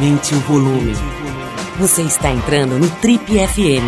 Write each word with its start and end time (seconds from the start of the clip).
Aumente 0.00 0.34
o 0.34 0.40
volume. 0.40 0.94
Você 1.78 2.00
está 2.00 2.30
entrando 2.30 2.78
no 2.78 2.88
Trip 2.88 3.22
FM. 3.22 3.84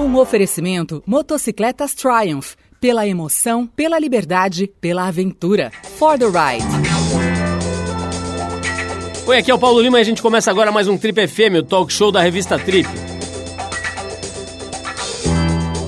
Um 0.00 0.16
oferecimento 0.16 1.02
Motocicletas 1.06 1.94
Triumph. 1.94 2.54
Pela 2.80 3.06
emoção, 3.06 3.66
pela 3.66 3.98
liberdade, 3.98 4.72
pela 4.80 5.06
aventura. 5.06 5.70
For 5.98 6.18
the 6.18 6.24
ride. 6.24 6.64
Oi, 9.26 9.36
aqui 9.36 9.50
é 9.50 9.54
o 9.54 9.58
Paulo 9.58 9.82
Lima 9.82 9.98
e 9.98 10.00
a 10.00 10.04
gente 10.04 10.22
começa 10.22 10.50
agora 10.50 10.72
mais 10.72 10.88
um 10.88 10.96
Trip 10.96 11.28
FM, 11.28 11.58
o 11.58 11.62
talk 11.62 11.92
show 11.92 12.10
da 12.10 12.22
revista 12.22 12.58
Trip. 12.58 12.88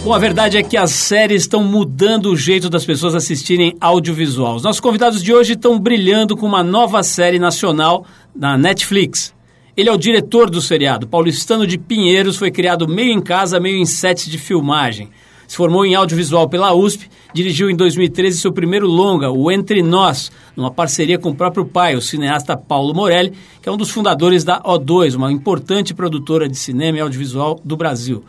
Bom, 0.07 0.15
a 0.15 0.21
verdade 0.21 0.57
é 0.57 0.63
que 0.63 0.77
as 0.77 0.93
séries 0.93 1.43
estão 1.43 1.65
mudando 1.65 2.31
o 2.31 2.37
jeito 2.37 2.71
das 2.71 2.85
pessoas 2.85 3.13
assistirem 3.17 3.77
audiovisual. 3.81 4.55
Os 4.55 4.63
nossos 4.63 4.79
convidados 4.79 5.21
de 5.21 5.35
hoje 5.35 5.55
estão 5.55 5.81
brilhando 5.81 6.37
com 6.37 6.47
uma 6.47 6.63
nova 6.63 7.03
série 7.03 7.41
nacional 7.41 8.07
na 8.33 8.57
Netflix. 8.57 9.35
Ele 9.77 9.89
é 9.89 9.93
o 9.93 9.99
diretor 9.99 10.49
do 10.49 10.63
seriado. 10.63 11.09
Paulistano 11.09 11.67
de 11.67 11.77
Pinheiros 11.77 12.37
foi 12.37 12.53
criado 12.53 12.87
meio 12.87 13.11
em 13.11 13.21
casa, 13.21 13.59
meio 13.59 13.79
em 13.79 13.85
sets 13.85 14.31
de 14.31 14.39
filmagem. 14.39 15.11
Se 15.49 15.57
formou 15.57 15.85
em 15.85 15.97
audiovisual 15.97 16.49
pela 16.49 16.73
USP, 16.73 17.11
dirigiu 17.35 17.69
em 17.69 17.75
2013 17.75 18.39
seu 18.39 18.53
primeiro 18.53 18.87
longa, 18.87 19.33
o 19.33 19.51
Entre 19.51 19.83
Nós, 19.83 20.31
numa 20.55 20.71
parceria 20.71 21.19
com 21.19 21.31
o 21.31 21.35
próprio 21.35 21.65
pai, 21.65 21.97
o 21.97 22.01
cineasta 22.01 22.57
Paulo 22.57 22.95
Morelli, 22.95 23.33
que 23.61 23.69
é 23.69 23.73
um 23.73 23.77
dos 23.77 23.91
fundadores 23.91 24.45
da 24.45 24.63
O2, 24.63 25.17
uma 25.17 25.33
importante 25.33 25.93
produtora 25.93 26.49
de 26.49 26.57
cinema 26.57 26.99
e 26.99 27.01
audiovisual 27.01 27.61
do 27.65 27.77
Brasil. 27.77 28.23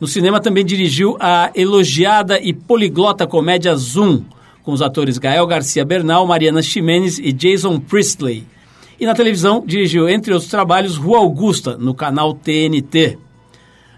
No 0.00 0.06
cinema 0.06 0.40
também 0.40 0.64
dirigiu 0.64 1.18
a 1.20 1.50
elogiada 1.54 2.40
e 2.40 2.54
poliglota 2.54 3.26
comédia 3.26 3.76
Zoom, 3.76 4.22
com 4.62 4.72
os 4.72 4.80
atores 4.80 5.18
Gael 5.18 5.46
Garcia 5.46 5.84
Bernal, 5.84 6.26
Mariana 6.26 6.62
Ximenes 6.62 7.18
e 7.18 7.30
Jason 7.32 7.78
Priestley. 7.78 8.46
E 8.98 9.04
na 9.04 9.14
televisão 9.14 9.62
dirigiu, 9.66 10.08
entre 10.08 10.32
outros 10.32 10.50
trabalhos, 10.50 10.96
Rua 10.96 11.18
Augusta, 11.18 11.76
no 11.76 11.92
canal 11.92 12.32
TNT. 12.32 13.18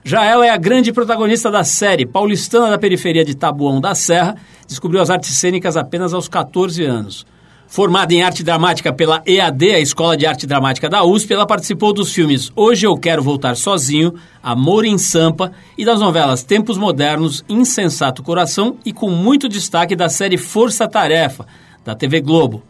Já 0.03 0.25
ela 0.25 0.45
é 0.45 0.51
a 0.51 0.57
grande 0.57 0.93
protagonista 0.93 1.53
da 1.53 1.63
série, 1.63 2.05
paulistana 2.05 2.69
da 2.69 2.79
periferia 2.79 3.25
de 3.25 3.37
Tabuão 3.37 3.81
da 3.81 3.95
Serra, 3.95 4.35
descobriu 4.67 5.01
as 5.01 5.09
artes 5.09 5.37
cênicas 5.37 5.77
apenas 5.77 6.13
aos 6.13 6.27
14 6.27 6.85
anos. 6.85 7.25
Formada 7.73 8.13
em 8.13 8.23
arte 8.23 8.45
dramática 8.45 8.93
pela 8.93 9.23
EAD, 9.25 9.71
a 9.71 9.81
Escola 9.81 10.15
de 10.15 10.27
Arte 10.27 10.47
Dramática 10.47 10.91
da 10.91 11.05
USP, 11.05 11.33
ela 11.33 11.47
participou 11.47 11.91
dos 11.91 12.13
filmes 12.13 12.53
Hoje 12.55 12.87
Eu 12.87 12.95
Quero 12.99 13.23
Voltar 13.23 13.57
Sozinho, 13.57 14.13
Amor 14.43 14.85
em 14.85 14.99
Sampa 14.99 15.53
e 15.79 15.83
das 15.83 15.99
novelas 15.99 16.43
Tempos 16.43 16.77
Modernos, 16.77 17.43
Insensato 17.49 18.23
Coração 18.23 18.77
e 18.85 18.93
com 18.93 19.09
muito 19.09 19.49
destaque 19.49 19.97
da 19.97 20.11
série 20.11 20.37
Força 20.37 20.87
Tarefa, 20.87 21.47
da 21.83 21.95
TV 21.95 22.21
Globo. 22.21 22.63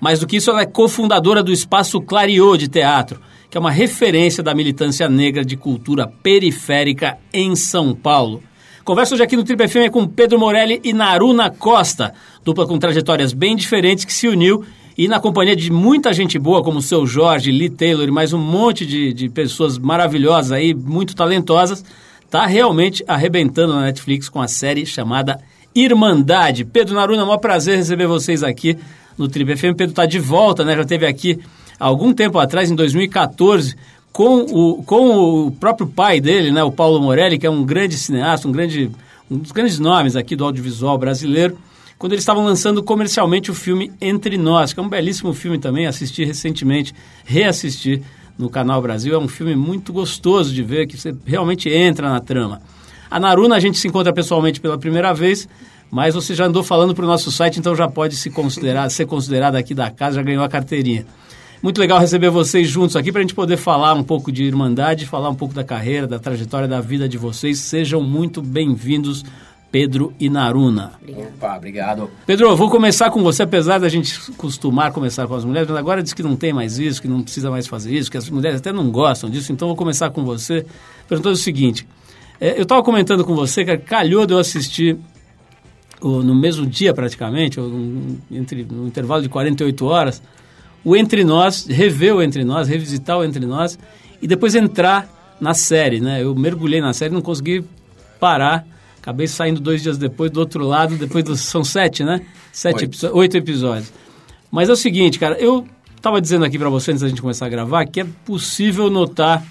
Mais 0.00 0.20
do 0.20 0.26
que 0.28 0.36
isso, 0.36 0.52
ela 0.52 0.60
é 0.60 0.66
cofundadora 0.66 1.42
do 1.42 1.50
Espaço 1.50 2.00
Clariô 2.00 2.56
de 2.56 2.68
Teatro, 2.68 3.20
que 3.50 3.56
é 3.56 3.60
uma 3.60 3.72
referência 3.72 4.40
da 4.40 4.54
militância 4.54 5.08
negra 5.08 5.44
de 5.44 5.56
cultura 5.56 6.06
periférica 6.06 7.18
em 7.32 7.56
São 7.56 7.92
Paulo. 7.92 8.40
Converso 8.84 9.14
hoje 9.14 9.22
aqui 9.22 9.34
no 9.34 9.42
Triple 9.42 9.66
FM 9.66 9.90
com 9.90 10.06
Pedro 10.06 10.38
Morelli 10.38 10.78
e 10.84 10.92
Naruna 10.92 11.48
Costa, 11.48 12.12
dupla 12.44 12.66
com 12.66 12.78
trajetórias 12.78 13.32
bem 13.32 13.56
diferentes 13.56 14.04
que 14.04 14.12
se 14.12 14.28
uniu 14.28 14.62
e 14.96 15.08
na 15.08 15.18
companhia 15.18 15.56
de 15.56 15.72
muita 15.72 16.12
gente 16.12 16.38
boa, 16.38 16.62
como 16.62 16.80
o 16.80 16.82
seu 16.82 17.06
Jorge, 17.06 17.50
Lee 17.50 17.70
Taylor 17.70 18.06
e 18.06 18.10
mais 18.10 18.34
um 18.34 18.38
monte 18.38 18.84
de, 18.84 19.14
de 19.14 19.30
pessoas 19.30 19.78
maravilhosas 19.78 20.52
aí, 20.52 20.74
muito 20.74 21.16
talentosas, 21.16 21.82
tá 22.28 22.44
realmente 22.44 23.02
arrebentando 23.08 23.72
na 23.72 23.84
Netflix 23.84 24.28
com 24.28 24.42
a 24.42 24.46
série 24.46 24.84
chamada 24.84 25.40
Irmandade. 25.74 26.66
Pedro 26.66 26.94
Naruna, 26.94 27.22
é 27.22 27.24
um 27.24 27.38
prazer 27.38 27.78
receber 27.78 28.06
vocês 28.06 28.42
aqui 28.42 28.76
no 29.16 29.28
Triple 29.28 29.56
FM. 29.56 29.76
Pedro 29.78 29.92
está 29.92 30.04
de 30.04 30.18
volta, 30.18 30.62
né? 30.62 30.76
Já 30.76 30.82
esteve 30.82 31.06
aqui 31.06 31.40
há 31.80 31.86
algum 31.86 32.12
tempo 32.12 32.38
atrás, 32.38 32.70
em 32.70 32.74
2014, 32.74 33.76
com 34.14 34.42
o, 34.42 34.80
com 34.84 35.46
o 35.46 35.50
próprio 35.50 35.88
pai 35.88 36.20
dele, 36.20 36.52
né, 36.52 36.62
o 36.62 36.70
Paulo 36.70 37.00
Morelli, 37.00 37.36
que 37.36 37.44
é 37.44 37.50
um 37.50 37.64
grande 37.64 37.98
cineasta, 37.98 38.46
um, 38.46 38.52
grande, 38.52 38.88
um 39.28 39.36
dos 39.36 39.50
grandes 39.50 39.80
nomes 39.80 40.14
aqui 40.14 40.36
do 40.36 40.44
audiovisual 40.44 40.96
brasileiro, 40.96 41.58
quando 41.98 42.12
eles 42.12 42.22
estavam 42.22 42.44
lançando 42.44 42.80
comercialmente 42.80 43.50
o 43.50 43.54
filme 43.54 43.90
Entre 44.00 44.38
Nós, 44.38 44.72
que 44.72 44.78
é 44.78 44.82
um 44.84 44.88
belíssimo 44.88 45.34
filme 45.34 45.58
também, 45.58 45.88
assisti 45.88 46.24
recentemente, 46.24 46.94
reassisti 47.24 48.02
no 48.38 48.48
Canal 48.48 48.80
Brasil, 48.80 49.16
é 49.16 49.18
um 49.18 49.26
filme 49.26 49.56
muito 49.56 49.92
gostoso 49.92 50.54
de 50.54 50.62
ver, 50.62 50.86
que 50.86 50.96
você 50.96 51.12
realmente 51.26 51.68
entra 51.68 52.08
na 52.08 52.20
trama. 52.20 52.62
A 53.10 53.18
Naruna 53.18 53.56
a 53.56 53.60
gente 53.60 53.78
se 53.78 53.88
encontra 53.88 54.12
pessoalmente 54.12 54.60
pela 54.60 54.78
primeira 54.78 55.12
vez, 55.12 55.48
mas 55.90 56.14
você 56.14 56.36
já 56.36 56.46
andou 56.46 56.62
falando 56.62 56.94
para 56.94 57.04
o 57.04 57.08
nosso 57.08 57.32
site, 57.32 57.58
então 57.58 57.74
já 57.74 57.88
pode 57.88 58.14
se 58.14 58.30
considerar, 58.30 58.88
ser 58.92 59.06
considerado 59.06 59.56
aqui 59.56 59.74
da 59.74 59.90
casa, 59.90 60.16
já 60.16 60.22
ganhou 60.22 60.44
a 60.44 60.48
carteirinha. 60.48 61.04
Muito 61.64 61.78
legal 61.78 61.98
receber 61.98 62.28
vocês 62.28 62.68
juntos 62.68 62.94
aqui 62.94 63.10
para 63.10 63.20
a 63.20 63.22
gente 63.22 63.34
poder 63.34 63.56
falar 63.56 63.94
um 63.94 64.02
pouco 64.04 64.30
de 64.30 64.44
Irmandade, 64.44 65.06
falar 65.06 65.30
um 65.30 65.34
pouco 65.34 65.54
da 65.54 65.64
carreira, 65.64 66.06
da 66.06 66.18
trajetória 66.18 66.68
da 66.68 66.78
vida 66.78 67.08
de 67.08 67.16
vocês. 67.16 67.58
Sejam 67.58 68.02
muito 68.02 68.42
bem-vindos, 68.42 69.24
Pedro 69.72 70.12
e 70.20 70.28
Naruna. 70.28 70.92
Opa, 71.08 71.56
obrigado. 71.56 72.10
Pedro, 72.26 72.48
eu 72.48 72.54
vou 72.54 72.68
começar 72.68 73.10
com 73.10 73.22
você, 73.22 73.44
apesar 73.44 73.80
da 73.80 73.88
gente 73.88 74.30
costumar 74.32 74.92
começar 74.92 75.26
com 75.26 75.34
as 75.34 75.42
mulheres, 75.42 75.66
mas 75.66 75.78
agora 75.78 76.02
diz 76.02 76.12
que 76.12 76.22
não 76.22 76.36
tem 76.36 76.52
mais 76.52 76.78
isso, 76.78 77.00
que 77.00 77.08
não 77.08 77.22
precisa 77.22 77.50
mais 77.50 77.66
fazer 77.66 77.94
isso, 77.96 78.10
que 78.10 78.18
as 78.18 78.28
mulheres 78.28 78.60
até 78.60 78.70
não 78.70 78.90
gostam 78.90 79.30
disso, 79.30 79.50
então 79.50 79.66
vou 79.66 79.74
começar 79.74 80.10
com 80.10 80.22
você, 80.22 80.66
perguntando 81.08 81.34
o 81.34 81.38
seguinte. 81.38 81.88
É, 82.38 82.58
eu 82.58 82.64
estava 82.64 82.82
comentando 82.82 83.24
com 83.24 83.34
você 83.34 83.64
que 83.64 83.74
calhou 83.78 84.26
de 84.26 84.34
eu 84.34 84.38
assistir 84.38 84.98
no 86.02 86.34
mesmo 86.34 86.66
dia 86.66 86.92
praticamente, 86.92 87.58
ou, 87.58 87.72
entre, 88.30 88.64
no 88.64 88.86
intervalo 88.86 89.22
de 89.22 89.30
48 89.30 89.86
horas, 89.86 90.22
o 90.84 90.94
Entre 90.94 91.24
Nós, 91.24 91.66
rever 91.66 92.14
o 92.14 92.22
Entre 92.22 92.44
Nós, 92.44 92.68
revisitar 92.68 93.18
o 93.18 93.24
Entre 93.24 93.44
Nós 93.46 93.78
e 94.20 94.26
depois 94.26 94.54
entrar 94.54 95.08
na 95.40 95.54
série, 95.54 96.00
né? 96.00 96.22
Eu 96.22 96.34
mergulhei 96.34 96.80
na 96.80 96.92
série, 96.92 97.12
não 97.12 97.22
consegui 97.22 97.64
parar. 98.20 98.66
Acabei 98.98 99.26
saindo 99.26 99.60
dois 99.60 99.82
dias 99.82 99.98
depois 99.98 100.30
do 100.30 100.40
outro 100.40 100.66
lado, 100.66 100.96
depois 100.96 101.24
dos... 101.24 101.40
São 101.40 101.64
sete, 101.64 102.04
né? 102.04 102.22
Sete 102.52 102.84
oito. 102.84 103.16
oito 103.16 103.36
episódios. 103.36 103.92
Mas 104.50 104.68
é 104.68 104.72
o 104.72 104.76
seguinte, 104.76 105.18
cara, 105.18 105.36
eu 105.38 105.66
estava 105.96 106.20
dizendo 106.20 106.44
aqui 106.44 106.58
para 106.58 106.68
você 106.68 106.92
antes 106.92 107.02
da 107.02 107.08
gente 107.08 107.20
começar 107.20 107.46
a 107.46 107.48
gravar 107.48 107.84
que 107.86 108.00
é 108.00 108.06
possível 108.24 108.88
notar 108.88 109.44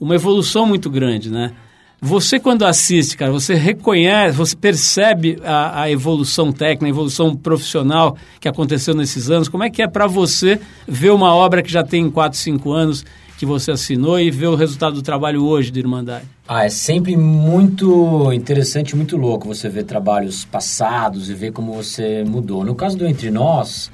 uma 0.00 0.14
evolução 0.14 0.64
muito 0.64 0.88
grande, 0.88 1.30
né? 1.30 1.52
Você, 2.00 2.38
quando 2.38 2.64
assiste, 2.64 3.16
cara, 3.16 3.32
você 3.32 3.54
reconhece, 3.54 4.36
você 4.36 4.54
percebe 4.54 5.40
a, 5.44 5.82
a, 5.82 5.90
evolução 5.90 6.52
técnica, 6.52 6.86
a 6.86 6.88
evolução 6.88 7.34
profissional 7.34 8.16
que 8.38 8.48
aconteceu 8.48 8.94
nesses 8.94 9.28
anos. 9.30 9.48
Como 9.48 9.64
é 9.64 9.70
que 9.70 9.82
é 9.82 9.88
para 9.88 10.06
você 10.06 10.60
ver 10.86 11.10
uma 11.10 11.34
obra 11.34 11.60
que 11.60 11.70
já 11.70 11.82
tem 11.82 12.08
4, 12.08 12.38
5 12.38 12.70
anos 12.70 13.04
que 13.36 13.44
você 13.44 13.72
assinou 13.72 14.18
e 14.20 14.30
ver 14.30 14.46
o 14.46 14.54
resultado 14.54 14.94
do 14.94 15.02
trabalho 15.02 15.44
hoje 15.44 15.72
de 15.72 15.80
Irmandade? 15.80 16.24
Ah, 16.46 16.64
é 16.64 16.68
sempre 16.68 17.16
muito 17.16 18.32
interessante, 18.32 18.94
muito 18.94 19.16
louco 19.16 19.48
você 19.48 19.68
ver 19.68 19.82
trabalhos 19.82 20.44
passados 20.44 21.28
e 21.28 21.34
ver 21.34 21.50
como 21.50 21.72
você 21.72 22.22
mudou. 22.22 22.64
No 22.64 22.76
caso 22.76 22.96
do 22.96 23.06
Entre 23.06 23.28
Nós, 23.28 23.90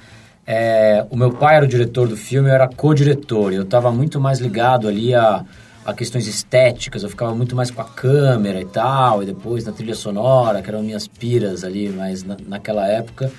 é, 0.47 1.07
o 1.09 1.17
meu 1.17 1.31
pai 1.31 1.57
era 1.57 1.65
o 1.65 1.69
diretor 1.69 2.07
do 2.07 2.19
filme, 2.19 2.51
eu 2.51 2.55
era 2.55 2.69
co-diretor. 2.69 3.51
Eu 3.53 3.63
estava 3.63 3.91
muito 3.91 4.21
mais 4.21 4.41
ligado 4.41 4.89
ali 4.89 5.15
a 5.15 5.43
a 5.85 5.93
questões 5.93 6.27
estéticas, 6.27 7.03
eu 7.03 7.09
ficava 7.09 7.35
muito 7.35 7.55
mais 7.55 7.71
com 7.71 7.81
a 7.81 7.85
câmera 7.85 8.61
e 8.61 8.65
tal, 8.65 9.23
e 9.23 9.27
depois 9.27 9.65
na 9.65 9.73
trilha 9.73 9.95
sonora, 9.95 10.63
que 10.63 10.69
eram 10.69 10.83
minhas 10.83 11.07
piras 11.07 11.63
ali, 11.63 11.89
mas 11.89 12.23
na, 12.23 12.37
naquela 12.47 12.87
época. 12.89 13.31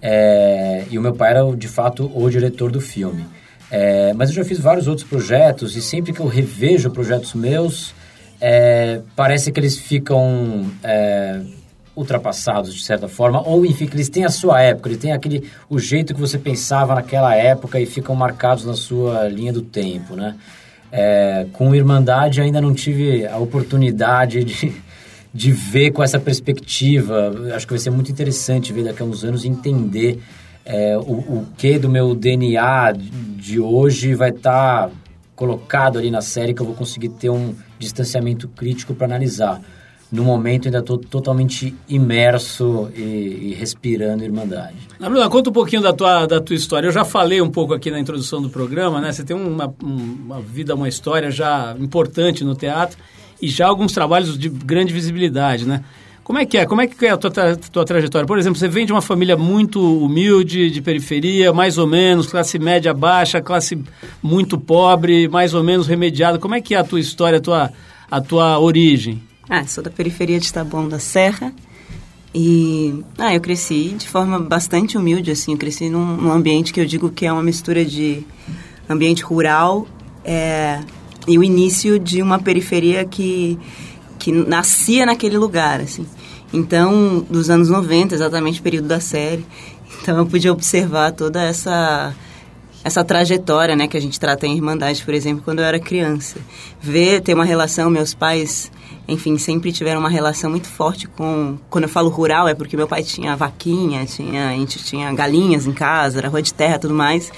É, 0.00 0.84
e 0.90 0.98
o 0.98 1.02
meu 1.02 1.14
pai 1.14 1.30
era, 1.30 1.56
de 1.56 1.68
fato, 1.68 2.10
o 2.14 2.28
diretor 2.28 2.70
do 2.70 2.80
filme. 2.80 3.26
É, 3.70 4.12
mas 4.12 4.28
eu 4.28 4.36
já 4.36 4.44
fiz 4.44 4.60
vários 4.60 4.86
outros 4.86 5.06
projetos, 5.06 5.74
e 5.74 5.82
sempre 5.82 6.12
que 6.12 6.20
eu 6.20 6.26
revejo 6.26 6.90
projetos 6.90 7.34
meus, 7.34 7.94
é, 8.40 9.00
parece 9.16 9.50
que 9.50 9.58
eles 9.58 9.78
ficam 9.78 10.70
ultrapassados 11.96 12.74
de 12.74 12.84
certa 12.84 13.08
forma, 13.08 13.40
ou 13.40 13.64
enfim, 13.64 13.86
que 13.86 13.96
eles 13.96 14.10
têm 14.10 14.26
a 14.26 14.28
sua 14.28 14.60
época, 14.60 14.90
eles 14.90 15.00
têm 15.00 15.12
aquele, 15.12 15.50
o 15.68 15.78
jeito 15.78 16.14
que 16.14 16.20
você 16.20 16.38
pensava 16.38 16.94
naquela 16.94 17.34
época 17.34 17.80
e 17.80 17.86
ficam 17.86 18.14
marcados 18.14 18.66
na 18.66 18.74
sua 18.74 19.26
linha 19.28 19.52
do 19.52 19.62
tempo, 19.62 20.14
né? 20.14 20.36
É, 20.98 21.46
com 21.52 21.74
Irmandade 21.74 22.40
ainda 22.40 22.58
não 22.58 22.72
tive 22.72 23.26
a 23.26 23.36
oportunidade 23.36 24.42
de, 24.42 24.72
de 25.32 25.52
ver 25.52 25.90
com 25.90 26.02
essa 26.02 26.18
perspectiva. 26.18 27.34
Acho 27.54 27.66
que 27.66 27.74
vai 27.74 27.78
ser 27.78 27.90
muito 27.90 28.10
interessante 28.10 28.72
ver 28.72 28.84
daqui 28.84 29.02
a 29.02 29.04
uns 29.04 29.22
anos 29.22 29.44
entender 29.44 30.18
é, 30.64 30.96
o, 30.96 31.02
o 31.02 31.46
que 31.58 31.78
do 31.78 31.86
meu 31.86 32.14
DNA 32.14 32.94
de 33.36 33.60
hoje 33.60 34.14
vai 34.14 34.30
estar 34.30 34.88
tá 34.88 34.90
colocado 35.34 35.98
ali 35.98 36.10
na 36.10 36.22
série 36.22 36.54
que 36.54 36.62
eu 36.62 36.66
vou 36.66 36.74
conseguir 36.74 37.10
ter 37.10 37.28
um 37.28 37.54
distanciamento 37.78 38.48
crítico 38.48 38.94
para 38.94 39.06
analisar 39.06 39.60
no 40.10 40.22
momento 40.22 40.66
ainda 40.66 40.78
estou 40.78 40.98
totalmente 40.98 41.74
imerso 41.88 42.88
e, 42.94 43.50
e, 43.50 43.56
respirando 43.58 44.22
Irmandade. 44.22 44.76
Na 45.00 45.10
Bruna, 45.10 45.28
conta 45.28 45.50
um 45.50 45.52
pouquinho 45.52 45.82
da 45.82 45.92
tua, 45.92 46.26
da 46.26 46.40
tua 46.40 46.54
história. 46.54 46.86
Eu 46.86 46.92
já 46.92 47.04
falei 47.04 47.40
um 47.40 47.50
pouco 47.50 47.74
aqui 47.74 47.90
na 47.90 47.98
introdução 47.98 48.40
do 48.40 48.48
programa, 48.48 49.00
né? 49.00 49.12
Você 49.12 49.24
tem 49.24 49.36
uma, 49.36 49.74
uma 49.82 50.40
vida, 50.40 50.74
uma 50.74 50.88
história 50.88 51.30
já 51.30 51.74
importante 51.78 52.44
no 52.44 52.54
teatro 52.54 52.96
e 53.42 53.48
já 53.48 53.66
alguns 53.66 53.92
trabalhos 53.92 54.38
de 54.38 54.48
grande 54.48 54.92
visibilidade, 54.92 55.66
né? 55.66 55.82
Como 56.22 56.38
é 56.40 56.44
que 56.44 56.58
é? 56.58 56.66
Como 56.66 56.80
é 56.80 56.88
que 56.88 57.06
é 57.06 57.10
a 57.10 57.16
tua, 57.16 57.30
tra 57.30 57.56
tua 57.56 57.84
trajetória? 57.84 58.26
Por 58.26 58.36
exemplo, 58.36 58.58
você 58.58 58.66
vem 58.66 58.84
de 58.84 58.92
uma 58.92 59.00
família 59.00 59.36
muito 59.36 59.80
humilde, 59.80 60.70
de 60.70 60.82
periferia, 60.82 61.52
mais 61.52 61.78
ou 61.78 61.86
menos, 61.86 62.26
classe 62.26 62.58
média 62.58 62.92
baixa, 62.92 63.40
classe 63.40 63.80
muito 64.20 64.58
pobre, 64.58 65.28
mais 65.28 65.54
ou 65.54 65.62
menos 65.62 65.86
remediada. 65.86 66.36
Como 66.36 66.54
é 66.54 66.60
que 66.60 66.74
é 66.74 66.78
a 66.78 66.84
tua 66.84 66.98
história, 66.98 67.38
a 67.38 67.40
tua, 67.40 67.72
a 68.10 68.20
tua 68.20 68.58
origem? 68.58 69.22
Ah, 69.48 69.64
sou 69.64 69.82
da 69.82 69.90
periferia 69.90 70.40
de 70.40 70.52
Taboão 70.52 70.88
da 70.88 70.98
Serra. 70.98 71.52
E 72.34 73.02
ah, 73.16 73.34
eu 73.34 73.40
cresci 73.40 73.94
de 73.96 74.08
forma 74.08 74.38
bastante 74.40 74.98
humilde, 74.98 75.30
assim. 75.30 75.52
Eu 75.52 75.58
cresci 75.58 75.88
num, 75.88 76.16
num 76.16 76.32
ambiente 76.32 76.72
que 76.72 76.80
eu 76.80 76.84
digo 76.84 77.10
que 77.10 77.24
é 77.24 77.32
uma 77.32 77.42
mistura 77.42 77.84
de 77.84 78.26
ambiente 78.88 79.22
rural 79.22 79.86
é, 80.24 80.80
e 81.28 81.38
o 81.38 81.44
início 81.44 81.98
de 81.98 82.20
uma 82.20 82.40
periferia 82.40 83.04
que, 83.04 83.56
que 84.18 84.32
nascia 84.32 85.06
naquele 85.06 85.38
lugar, 85.38 85.80
assim. 85.80 86.06
Então, 86.52 87.24
dos 87.30 87.48
anos 87.48 87.68
90, 87.68 88.14
exatamente 88.14 88.60
o 88.60 88.62
período 88.62 88.88
da 88.88 88.98
série. 88.98 89.46
Então, 90.02 90.18
eu 90.18 90.26
pude 90.26 90.48
observar 90.50 91.12
toda 91.12 91.42
essa 91.42 92.14
essa 92.84 93.02
trajetória, 93.02 93.74
né, 93.74 93.88
que 93.88 93.96
a 93.96 94.00
gente 94.00 94.20
trata 94.20 94.46
em 94.46 94.54
Irmandade, 94.54 95.02
por 95.04 95.12
exemplo, 95.12 95.42
quando 95.44 95.58
eu 95.58 95.64
era 95.64 95.80
criança. 95.80 96.38
Ver, 96.80 97.20
ter 97.20 97.34
uma 97.34 97.44
relação, 97.44 97.90
meus 97.90 98.14
pais, 98.14 98.70
enfim, 99.08 99.38
sempre 99.38 99.72
tiveram 99.72 100.00
uma 100.00 100.08
relação 100.08 100.50
muito 100.50 100.68
forte 100.68 101.06
com... 101.06 101.56
Quando 101.70 101.84
eu 101.84 101.88
falo 101.88 102.08
rural, 102.08 102.48
é 102.48 102.54
porque 102.54 102.76
meu 102.76 102.88
pai 102.88 103.02
tinha 103.02 103.36
vaquinha, 103.36 104.04
tinha, 104.04 104.48
a 104.48 104.52
gente 104.52 104.82
tinha 104.82 105.12
galinhas 105.12 105.66
em 105.66 105.72
casa, 105.72 106.18
era 106.18 106.28
rua 106.28 106.42
de 106.42 106.52
terra 106.52 106.78
tudo 106.78 106.94
mais. 106.94 107.30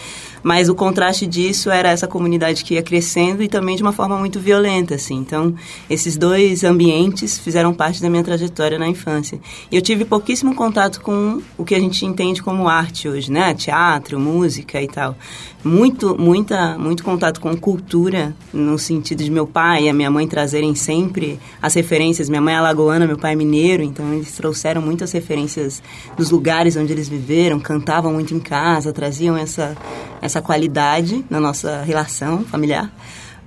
Mas 0.42 0.68
o 0.68 0.74
contraste 0.74 1.26
disso 1.26 1.70
era 1.70 1.90
essa 1.90 2.06
comunidade 2.06 2.64
que 2.64 2.74
ia 2.74 2.82
crescendo 2.82 3.42
e 3.42 3.48
também 3.48 3.76
de 3.76 3.82
uma 3.82 3.92
forma 3.92 4.16
muito 4.18 4.40
violenta, 4.40 4.94
assim. 4.94 5.16
Então, 5.16 5.54
esses 5.88 6.16
dois 6.16 6.64
ambientes 6.64 7.38
fizeram 7.38 7.72
parte 7.74 8.00
da 8.00 8.08
minha 8.08 8.22
trajetória 8.22 8.78
na 8.78 8.88
infância. 8.88 9.40
E 9.70 9.76
eu 9.76 9.82
tive 9.82 10.04
pouquíssimo 10.04 10.54
contato 10.54 11.00
com 11.00 11.42
o 11.56 11.64
que 11.64 11.74
a 11.74 11.80
gente 11.80 12.04
entende 12.04 12.42
como 12.42 12.68
arte 12.68 13.08
hoje, 13.08 13.30
né? 13.30 13.54
Teatro, 13.54 14.18
música 14.18 14.80
e 14.80 14.88
tal. 14.88 15.16
Muito, 15.64 16.16
muita, 16.16 16.78
muito 16.78 17.02
contato 17.02 17.40
com 17.40 17.56
cultura, 17.56 18.34
no 18.52 18.78
sentido 18.78 19.24
de 19.24 19.30
meu 19.30 19.46
pai 19.46 19.84
e 19.84 19.88
a 19.88 19.92
minha 19.92 20.10
mãe 20.10 20.26
trazerem 20.26 20.74
sempre 20.74 21.38
as 21.60 21.74
referências. 21.74 22.28
Minha 22.28 22.40
mãe 22.40 22.54
é 22.54 22.58
alagoana, 22.58 23.06
meu 23.06 23.18
pai 23.18 23.32
é 23.32 23.36
mineiro, 23.36 23.82
então 23.82 24.12
eles 24.14 24.32
trouxeram 24.32 24.80
muitas 24.80 25.10
referências 25.10 25.82
dos 26.16 26.30
lugares 26.30 26.76
onde 26.76 26.92
eles 26.92 27.08
viveram, 27.08 27.58
cantavam 27.58 28.12
muito 28.12 28.34
em 28.34 28.38
casa, 28.38 28.92
traziam 28.92 29.36
essa 29.36 29.76
essa 30.20 30.40
qualidade 30.40 31.24
na 31.28 31.40
nossa 31.40 31.82
relação 31.82 32.44
familiar, 32.44 32.90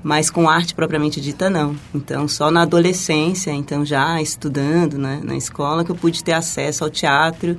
mas 0.03 0.29
com 0.29 0.49
arte 0.49 0.73
propriamente 0.73 1.21
dita 1.21 1.49
não. 1.49 1.75
Então, 1.93 2.27
só 2.27 2.49
na 2.49 2.63
adolescência, 2.63 3.51
então 3.51 3.85
já 3.85 4.21
estudando 4.21 4.97
né, 4.97 5.21
na 5.23 5.35
escola, 5.35 5.85
que 5.85 5.91
eu 5.91 5.95
pude 5.95 6.23
ter 6.23 6.33
acesso 6.33 6.83
ao 6.83 6.89
teatro 6.89 7.57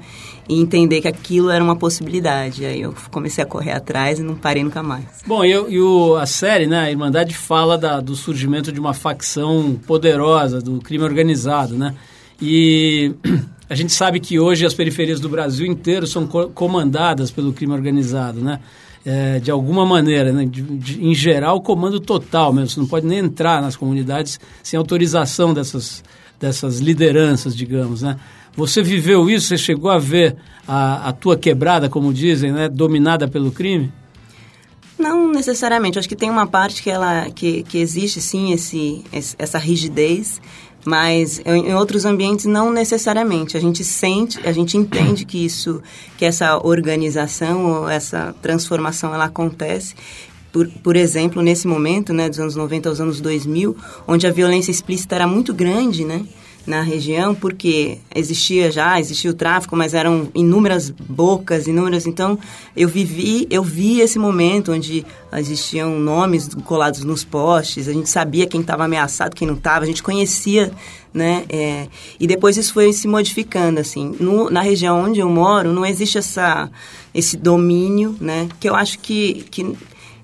e 0.49 0.61
entender 0.61 1.01
que 1.01 1.09
aquilo 1.09 1.51
era 1.51 1.63
uma 1.63 1.77
possibilidade. 1.77 2.65
Aí 2.65 2.81
eu 2.81 2.95
comecei 3.11 3.43
a 3.43 3.47
correr 3.47 3.73
atrás 3.73 4.19
e 4.19 4.23
não 4.23 4.35
parei 4.35 4.65
nunca 4.65 4.83
mais. 4.83 5.05
Bom, 5.27 5.45
e, 5.45 5.51
e 5.51 5.81
o, 5.81 6.17
a 6.17 6.27
série, 6.27 6.67
né, 6.67 6.81
a 6.81 6.91
Irmandade, 6.91 7.35
fala 7.35 7.79
da, 7.79 8.01
do 8.01 8.17
surgimento 8.17 8.73
de 8.73 8.81
uma 8.81 8.95
facção 8.95 9.79
poderosa 9.87 10.61
do 10.61 10.81
crime 10.81 11.05
organizado, 11.05 11.77
né? 11.77 11.95
E 12.41 13.15
a 13.71 13.75
gente 13.75 13.93
sabe 13.93 14.19
que 14.19 14.41
hoje 14.41 14.67
as 14.67 14.75
periferias 14.75 15.21
do 15.21 15.29
Brasil 15.29 15.65
inteiro 15.65 16.07
são 16.07 16.27
co 16.27 16.49
comandadas 16.49 17.31
pelo 17.31 17.53
crime 17.53 17.73
organizado, 17.73 18.41
né? 18.41 18.59
É, 19.05 19.39
de 19.41 19.51
alguma 19.51 19.85
maneira, 19.85 20.33
né, 20.33 20.45
de, 20.45 20.63
de, 20.63 21.05
em 21.05 21.15
geral, 21.15 21.61
comando 21.61 21.99
total 21.99 22.53
mesmo. 22.53 22.71
Você 22.71 22.81
não 22.81 22.87
pode 22.87 23.07
nem 23.07 23.19
entrar 23.19 23.61
nas 23.61 23.77
comunidades 23.77 24.39
sem 24.63 24.79
autorização 24.79 25.53
dessas, 25.53 26.03
dessas 26.39 26.79
lideranças, 26.79 27.57
digamos, 27.57 28.03
né? 28.03 28.17
Você 28.55 28.83
viveu 28.83 29.31
isso? 29.31 29.49
Você 29.49 29.57
chegou 29.57 29.91
a 29.91 29.99
ver 29.99 30.37
a, 30.69 31.09
a 31.09 31.13
tua 31.13 31.37
quebrada, 31.37 31.89
como 31.89 32.13
dizem, 32.13 32.53
né, 32.53 32.69
dominada 32.69 33.27
pelo 33.27 33.51
crime? 33.51 33.91
Não 34.99 35.33
necessariamente. 35.33 35.99
Acho 35.99 36.09
que 36.09 36.15
tem 36.15 36.31
uma 36.31 36.47
parte 36.47 36.83
que 36.83 36.91
ela 36.91 37.31
que, 37.31 37.63
que 37.65 37.79
existe 37.79 38.21
sim 38.21 38.53
esse, 38.53 39.03
essa 39.39 39.59
rigidez, 39.59 40.41
mas 40.85 41.41
em 41.45 41.75
outros 41.75 42.05
ambientes 42.05 42.47
não 42.47 42.73
necessariamente. 42.73 43.57
A 43.57 43.61
gente 43.61 43.85
sente, 43.85 44.41
a 44.47 44.53
gente 44.53 44.77
entende 44.77 45.25
que 45.25 45.45
isso, 45.45 45.83
que 46.19 46.25
essa 46.25 46.59
organização 46.59 47.67
ou 47.67 47.89
essa 47.89 48.35
transformação 48.43 49.15
ela 49.15 49.27
acontece. 49.27 49.95
Por, 50.53 50.69
por 50.83 50.97
exemplo, 50.97 51.41
nesse 51.41 51.67
momento, 51.67 52.13
né, 52.13 52.29
dos 52.29 52.39
anos 52.39 52.57
90 52.57 52.89
aos 52.89 53.01
anos 53.01 53.21
2000, 53.21 53.77
onde 54.07 54.27
a 54.27 54.31
violência 54.31 54.71
explícita 54.71 55.15
era 55.15 55.27
muito 55.27 55.55
grande, 55.55 56.05
né? 56.05 56.27
Na 56.67 56.81
região, 56.81 57.35
porque 57.35 57.99
existia 58.15 58.71
já, 58.71 58.99
existia 59.01 59.31
o 59.31 59.35
tráfico, 59.35 59.77
mas 59.77 59.95
eram 59.95 60.29
inúmeras 60.35 60.91
bocas, 60.91 61.67
inúmeras. 61.67 62.07
Então, 62.07 62.39
eu 62.77 62.89
vivi, 62.89 63.47
eu 63.51 63.63
vi 63.63 64.01
esse 64.01 64.19
momento 64.19 64.73
onde 64.73 65.05
existiam 65.35 65.99
nomes 65.99 66.49
colados 66.65 67.03
nos 67.05 67.25
postes, 67.25 67.89
a 67.89 67.93
gente 67.93 68.09
sabia 68.09 68.47
quem 68.47 68.61
estava 68.61 68.85
ameaçado, 68.85 69.35
quem 69.35 69.49
não 69.49 69.55
estava, 69.55 69.85
a 69.85 69.87
gente 69.87 70.03
conhecia, 70.03 70.71
né? 71.13 71.45
É, 71.49 71.89
e 72.19 72.27
depois 72.27 72.57
isso 72.57 72.73
foi 72.73 72.93
se 72.93 73.09
modificando, 73.09 73.81
assim. 73.81 74.15
No, 74.21 74.51
na 74.51 74.61
região 74.61 75.03
onde 75.03 75.21
eu 75.21 75.29
moro, 75.29 75.73
não 75.73 75.85
existe 75.85 76.19
essa, 76.19 76.71
esse 77.15 77.37
domínio, 77.37 78.17
né? 78.21 78.49
Que 78.61 78.69
eu 78.69 78.75
acho 78.75 78.99
que, 78.99 79.45
que 79.51 79.77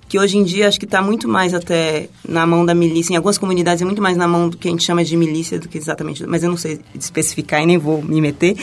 que 0.08 0.19
hoje 0.19 0.38
em 0.38 0.43
dia 0.43 0.66
acho 0.66 0.78
que 0.78 0.87
está 0.87 1.02
muito 1.02 1.28
mais 1.28 1.52
até 1.52 2.08
na 2.26 2.46
mão 2.46 2.64
da 2.64 2.75
milícia. 2.75 3.12
Em 3.12 3.16
algumas 3.16 3.37
comunidades 3.37 3.82
é 3.82 3.84
muito 3.84 4.00
mais 4.00 4.16
na 4.16 4.26
mão 4.26 4.49
do 4.49 4.56
que 4.56 4.69
a 4.69 4.70
gente 4.70 4.82
chama 4.82 5.05
de 5.05 5.16
milícia 5.16 5.58
do 5.58 5.69
que 5.69 5.76
exatamente. 5.76 6.26
Mas 6.26 6.43
eu 6.43 6.49
não 6.50 6.56
sei 6.56 6.81
especificar 6.99 7.62
e 7.62 7.66
nem 7.66 7.76
vou 7.76 8.02
me 8.02 8.20
meter. 8.20 8.56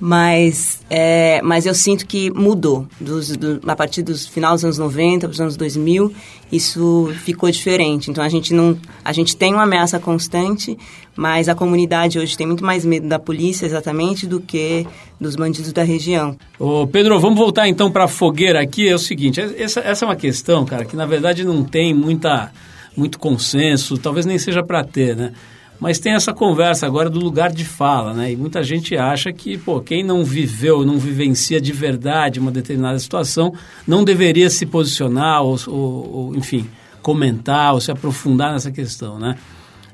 Mas, 0.00 0.80
é, 0.88 1.40
mas 1.42 1.66
eu 1.66 1.74
sinto 1.74 2.06
que 2.06 2.30
mudou. 2.30 2.86
Dos, 3.00 3.36
do, 3.36 3.60
a 3.66 3.74
partir 3.74 4.02
dos 4.02 4.26
final 4.26 4.54
dos 4.54 4.64
anos 4.64 4.78
90 4.78 5.26
para 5.26 5.32
os 5.32 5.40
anos 5.40 5.56
2000, 5.56 6.12
isso 6.52 7.12
ficou 7.24 7.50
diferente. 7.50 8.08
Então, 8.08 8.22
a 8.22 8.28
gente, 8.28 8.54
não, 8.54 8.78
a 9.04 9.12
gente 9.12 9.36
tem 9.36 9.52
uma 9.52 9.64
ameaça 9.64 9.98
constante, 9.98 10.78
mas 11.16 11.48
a 11.48 11.54
comunidade 11.54 12.16
hoje 12.16 12.36
tem 12.36 12.46
muito 12.46 12.64
mais 12.64 12.84
medo 12.84 13.08
da 13.08 13.18
polícia, 13.18 13.66
exatamente, 13.66 14.24
do 14.24 14.40
que 14.40 14.86
dos 15.20 15.34
bandidos 15.34 15.72
da 15.72 15.82
região. 15.82 16.36
Ô, 16.58 16.86
Pedro, 16.86 17.18
vamos 17.18 17.36
voltar 17.36 17.66
então 17.66 17.90
para 17.90 18.04
a 18.04 18.08
fogueira 18.08 18.62
aqui. 18.62 18.88
É 18.88 18.94
o 18.94 18.98
seguinte, 19.00 19.40
essa, 19.40 19.80
essa 19.80 20.04
é 20.04 20.08
uma 20.08 20.16
questão, 20.16 20.64
cara, 20.64 20.84
que 20.84 20.94
na 20.94 21.06
verdade 21.06 21.44
não 21.44 21.64
tem 21.64 21.92
muita, 21.92 22.52
muito 22.96 23.18
consenso, 23.18 23.98
talvez 23.98 24.24
nem 24.24 24.38
seja 24.38 24.62
para 24.62 24.84
ter, 24.84 25.16
né? 25.16 25.32
Mas 25.80 25.98
tem 25.98 26.14
essa 26.14 26.32
conversa 26.32 26.86
agora 26.86 27.08
do 27.08 27.20
lugar 27.20 27.52
de 27.52 27.64
fala, 27.64 28.12
né? 28.12 28.32
E 28.32 28.36
muita 28.36 28.62
gente 28.62 28.96
acha 28.96 29.32
que, 29.32 29.56
pô, 29.56 29.80
quem 29.80 30.02
não 30.02 30.24
viveu, 30.24 30.84
não 30.84 30.98
vivencia 30.98 31.60
de 31.60 31.72
verdade 31.72 32.40
uma 32.40 32.50
determinada 32.50 32.98
situação, 32.98 33.54
não 33.86 34.02
deveria 34.02 34.50
se 34.50 34.66
posicionar 34.66 35.42
ou, 35.42 35.56
ou, 35.68 36.12
ou 36.12 36.36
enfim, 36.36 36.68
comentar 37.00 37.74
ou 37.74 37.80
se 37.80 37.92
aprofundar 37.92 38.52
nessa 38.52 38.72
questão, 38.72 39.18
né? 39.18 39.36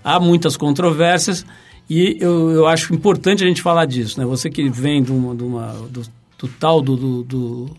Há 0.02 0.18
muitas 0.18 0.56
controvérsias 0.56 1.44
e 1.88 2.16
eu, 2.18 2.50
eu 2.50 2.66
acho 2.66 2.94
importante 2.94 3.44
a 3.44 3.46
gente 3.46 3.60
falar 3.60 3.84
disso, 3.84 4.18
né? 4.18 4.24
Você 4.24 4.48
que 4.48 4.68
vem 4.70 5.02
de 5.02 5.12
uma, 5.12 5.34
de 5.34 5.42
uma 5.42 5.66
do, 5.90 6.02
do, 6.38 6.48
tal 6.48 6.80
do, 6.80 6.96
do, 6.96 7.22
do 7.24 7.76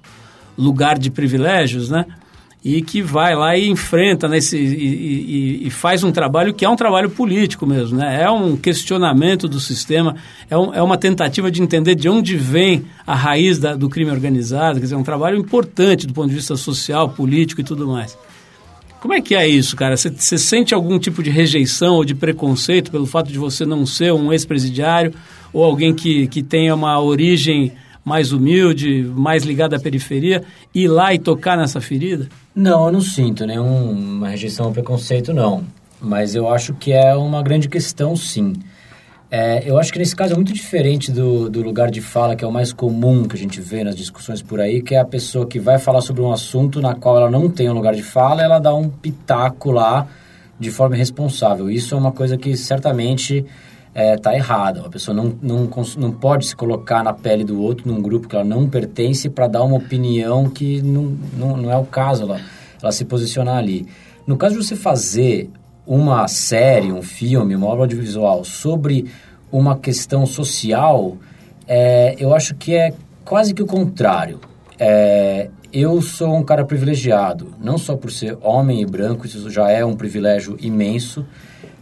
lugar 0.56 1.00
de 1.00 1.10
privilégios, 1.10 1.90
né? 1.90 2.06
E 2.66 2.82
que 2.82 3.00
vai 3.00 3.36
lá 3.36 3.56
e 3.56 3.70
enfrenta 3.70 4.28
né, 4.28 4.40
esse, 4.40 4.58
e, 4.58 4.64
e, 4.64 5.68
e, 5.68 5.70
faz 5.70 6.04
um 6.04 6.12
trabalho 6.12 6.52
que 6.52 6.66
é 6.66 6.70
um 6.70 6.76
trabalho 6.76 7.12
político 7.12 7.64
mesmo, 7.68 8.00
né? 8.00 8.24
é 8.24 8.32
um 8.32 8.58
questionamento 8.58 9.48
do 9.48 9.60
sistema, 9.60 10.16
é, 10.50 10.58
um, 10.58 10.74
é 10.74 10.82
uma 10.82 10.98
tentativa 10.98 11.52
de 11.52 11.62
entender 11.62 11.94
de 11.94 12.10
onde 12.10 12.36
vem 12.36 12.84
a 13.06 13.14
raiz 13.14 13.60
da, 13.60 13.76
do 13.76 13.88
crime 13.88 14.10
organizado, 14.10 14.80
quer 14.80 14.86
dizer, 14.86 14.96
é 14.96 14.98
um 14.98 15.04
trabalho 15.04 15.38
importante 15.38 16.08
do 16.08 16.14
ponto 16.14 16.30
de 16.30 16.34
vista 16.34 16.56
social, 16.56 17.10
político 17.10 17.62
e 17.62 17.64
tudo 17.64 17.88
mais. 17.88 18.18
Como 19.00 19.14
é 19.14 19.22
que 19.22 19.36
é 19.36 19.48
isso, 19.48 19.76
cara? 19.76 19.96
Você 19.96 20.36
sente 20.40 20.74
algum 20.74 20.98
tipo 20.98 21.22
de 21.22 21.30
rejeição 21.30 21.94
ou 21.94 22.04
de 22.04 22.16
preconceito 22.16 22.90
pelo 22.90 23.06
fato 23.06 23.32
de 23.32 23.38
você 23.38 23.64
não 23.64 23.86
ser 23.86 24.12
um 24.12 24.34
ex-presidiário 24.34 25.14
ou 25.54 25.64
alguém 25.64 25.94
que, 25.94 26.26
que 26.26 26.42
tenha 26.42 26.74
uma 26.74 27.00
origem 27.00 27.74
mais 28.06 28.32
humilde, 28.32 29.04
mais 29.16 29.44
ligada 29.44 29.78
à 29.78 29.80
periferia, 29.80 30.44
ir 30.74 30.88
lá 30.88 31.12
e 31.12 31.18
tocar 31.18 31.58
nessa 31.58 31.82
ferida? 31.82 32.30
Não, 32.54 32.86
eu 32.86 32.92
não 32.92 33.02
sinto 33.02 33.48
nenhuma 33.48 34.30
rejeição 34.30 34.68
ou 34.68 34.72
preconceito, 34.72 35.34
não. 35.34 35.64
Mas 36.00 36.36
eu 36.36 36.48
acho 36.48 36.76
que 36.76 36.94
é 36.94 37.16
uma 37.16 37.42
grande 37.42 37.68
questão, 37.68 38.16
sim. 38.16 38.54
É, 39.32 39.68
eu 39.68 39.80
acho 39.80 39.92
que 39.92 39.98
nesse 39.98 40.16
caso 40.16 40.34
é 40.34 40.36
muito 40.36 40.54
diferente 40.54 41.12
do, 41.12 41.50
do 41.50 41.64
lugar 41.64 41.90
de 41.90 42.00
fala, 42.00 42.36
que 42.36 42.46
é 42.46 42.48
o 42.48 42.52
mais 42.52 42.72
comum 42.72 43.28
que 43.28 43.36
a 43.36 43.40
gente 43.40 43.60
vê 43.60 43.84
nas 43.84 43.96
discussões 43.96 44.42
por 44.42 44.60
aí, 44.60 44.84
que 44.84 44.94
é 44.94 45.00
a 45.00 45.06
pessoa 45.06 45.48
que 45.48 45.60
vai 45.60 45.80
falar 45.80 46.02
sobre 46.02 46.22
um 46.22 46.32
assunto 46.32 46.80
na 46.80 46.94
qual 46.94 47.18
ela 47.18 47.32
não 47.32 47.50
tem 47.50 47.68
um 47.68 47.74
lugar 47.74 47.96
de 47.96 48.04
fala, 48.04 48.44
ela 48.44 48.60
dá 48.60 48.74
um 48.74 48.88
pitaco 48.88 49.72
lá 49.72 50.08
de 50.60 50.70
forma 50.70 50.96
irresponsável. 50.96 51.70
Isso 51.72 51.96
é 51.96 51.98
uma 51.98 52.12
coisa 52.12 52.38
que 52.38 52.56
certamente 52.56 53.44
está 53.96 54.02
é, 54.02 54.18
tá 54.18 54.36
errada. 54.36 54.82
A 54.86 54.90
pessoa 54.90 55.16
não, 55.16 55.34
não, 55.42 55.70
não 55.98 56.12
pode 56.12 56.46
se 56.46 56.56
colocar 56.56 57.02
na 57.02 57.14
pele 57.14 57.46
do 57.46 57.62
outro, 57.62 57.88
num 57.88 58.02
grupo 58.02 58.28
que 58.28 58.36
ela 58.36 58.44
não 58.44 58.68
pertence, 58.68 59.30
para 59.30 59.48
dar 59.48 59.64
uma 59.64 59.78
opinião 59.78 60.50
que 60.50 60.82
não, 60.82 61.18
não, 61.38 61.56
não 61.56 61.72
é 61.72 61.78
o 61.78 61.86
caso 61.86 62.24
ela, 62.24 62.42
ela 62.82 62.92
se 62.92 63.06
posicionar 63.06 63.58
ali. 63.58 63.88
No 64.28 64.36
caso 64.36 64.60
de 64.60 64.66
você 64.66 64.76
fazer 64.76 65.50
uma 65.88 66.28
série, 66.28 66.92
um 66.92 67.02
filme, 67.02 67.56
uma 67.56 67.68
obra 67.68 67.84
audiovisual 67.84 68.44
sobre 68.44 69.10
uma 69.50 69.78
questão 69.78 70.26
social, 70.26 71.16
é, 71.66 72.16
eu 72.20 72.36
acho 72.36 72.54
que 72.56 72.76
é 72.76 72.94
quase 73.24 73.54
que 73.54 73.64
o 73.64 73.66
contrário. 73.66 74.42
É, 74.78 75.50
eu 75.72 76.02
sou 76.02 76.36
um 76.36 76.44
cara 76.44 76.66
privilegiado, 76.66 77.54
não 77.62 77.78
só 77.78 77.96
por 77.96 78.12
ser 78.12 78.38
homem 78.42 78.82
e 78.82 78.86
branco, 78.86 79.26
isso 79.26 79.50
já 79.50 79.70
é 79.70 79.86
um 79.86 79.96
privilégio 79.96 80.58
imenso, 80.60 81.26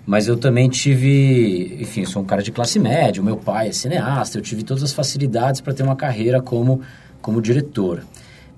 mas 0.05 0.27
eu 0.27 0.35
também 0.35 0.69
tive, 0.69 1.77
enfim, 1.79 2.05
sou 2.05 2.21
um 2.21 2.25
cara 2.25 2.43
de 2.43 2.51
classe 2.51 2.77
média, 2.77 3.23
meu 3.23 3.37
pai 3.37 3.69
é 3.69 3.71
cineasta, 3.71 4.37
eu 4.37 4.41
tive 4.41 4.63
todas 4.63 4.83
as 4.83 4.91
facilidades 4.91 5.61
para 5.61 5.73
ter 5.73 5.83
uma 5.83 5.95
carreira 5.95 6.41
como, 6.41 6.81
como 7.21 7.41
diretor. 7.41 8.03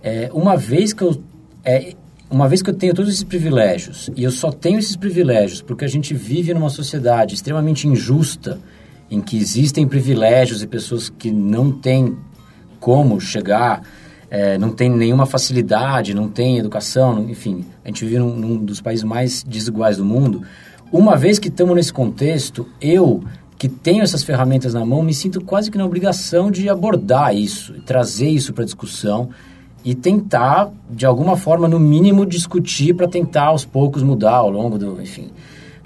É, 0.02 0.30
uma 0.34 0.58
vez 0.58 0.94
que 0.94 1.04
eu 1.04 1.22
é, 1.64 1.94
uma 2.30 2.48
vez 2.48 2.62
que 2.62 2.70
eu 2.70 2.74
tenho 2.74 2.94
todos 2.94 3.12
esses 3.12 3.24
privilégios 3.24 4.10
e 4.16 4.24
eu 4.24 4.32
só 4.32 4.52
tenho 4.52 4.80
esses 4.80 4.96
privilégios 4.96 5.62
porque 5.62 5.86
a 5.86 5.88
gente 5.88 6.14
vive 6.14 6.54
numa 6.54 6.70
sociedade 6.70 7.36
extremamente 7.36 7.88
injusta 7.88 8.60
em 9.10 9.22
que 9.22 9.38
existem 9.38 9.88
privilégios 9.88 10.64
e 10.64 10.68
pessoas 10.68 11.10
que 11.10 11.32
não 11.32 11.72
têm 11.72 12.18
como 12.80 13.20
chegar, 13.20 13.82
é, 14.30 14.58
não 14.58 14.72
tem 14.72 14.90
nenhuma 14.90 15.26
facilidade, 15.26 16.14
não 16.14 16.28
tem 16.28 16.58
educação, 16.58 17.28
enfim, 17.30 17.66
a 17.84 17.88
gente 17.88 18.04
vive 18.04 18.20
num, 18.20 18.36
num 18.36 18.58
dos 18.58 18.82
países 18.82 19.04
mais 19.04 19.44
desiguais 19.44 19.98
do 19.98 20.06
mundo. 20.06 20.44
Uma 20.92 21.16
vez 21.16 21.40
que 21.40 21.48
estamos 21.48 21.76
nesse 21.76 21.92
contexto, 21.92 22.68
eu 22.80 23.24
que 23.58 23.70
tenho 23.70 24.04
essas 24.04 24.24
ferramentas 24.24 24.74
na 24.74 24.86
mão, 24.86 25.02
me 25.02 25.14
sinto 25.14 25.42
quase 25.42 25.72
que 25.72 25.78
na 25.78 25.86
obrigação 25.86 26.52
de 26.52 26.70
abordar 26.70 27.36
isso, 27.36 27.74
trazer 27.86 28.30
isso 28.30 28.54
para 28.54 28.66
discussão 28.66 29.30
e 29.84 29.96
tentar, 29.96 30.72
de 30.90 31.06
alguma 31.06 31.38
forma, 31.38 31.68
no 31.68 31.80
mínimo, 31.80 32.26
discutir 32.26 32.94
para 32.94 33.08
tentar 33.08 33.46
aos 33.46 33.64
poucos 33.64 34.04
mudar 34.04 34.36
ao 34.36 34.50
longo 34.50 34.78
do. 34.78 35.02
Enfim, 35.02 35.30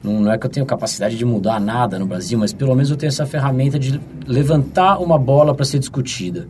não, 0.03 0.32
é 0.32 0.38
que 0.38 0.46
eu 0.46 0.50
tenho 0.50 0.65
capacidade 0.65 1.18
de 1.18 1.25
mudar 1.25 1.60
nada 1.60 2.00
no 2.00 2.06
Brasil, 2.06 2.39
mas 2.39 2.53
pelo 2.53 2.74
menos 2.74 2.89
eu 2.89 2.98
tenho 2.98 3.10
essa 3.10 3.25
ferramenta 3.25 3.77
de 3.77 4.00
levantar 4.25 5.00
uma 5.00 5.18
bola 5.18 5.53
para 5.53 5.65
ser 5.65 5.79
discutida. 5.79 6.48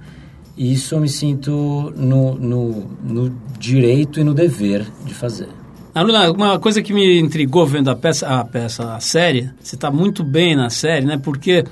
E 0.55 0.73
isso 0.73 0.95
eu 0.95 0.99
me 0.99 1.09
sinto 1.09 1.93
no, 1.97 2.35
no, 2.35 2.87
no 3.03 3.35
direito 3.57 4.19
e 4.19 4.23
no 4.23 4.33
dever 4.33 4.85
de 5.05 5.13
fazer. 5.13 5.58
Aluna, 5.99 6.31
uma 6.31 6.57
coisa 6.57 6.81
que 6.81 6.93
me 6.93 7.19
intrigou 7.19 7.65
vendo 7.65 7.89
a 7.89 7.95
peça, 7.95 8.25
a 8.25 8.45
peça, 8.45 8.93
a 8.93 9.01
série, 9.01 9.49
você 9.61 9.75
está 9.75 9.91
muito 9.91 10.23
bem 10.23 10.55
na 10.55 10.69
série, 10.69 11.05
né? 11.05 11.19
Porque 11.21 11.65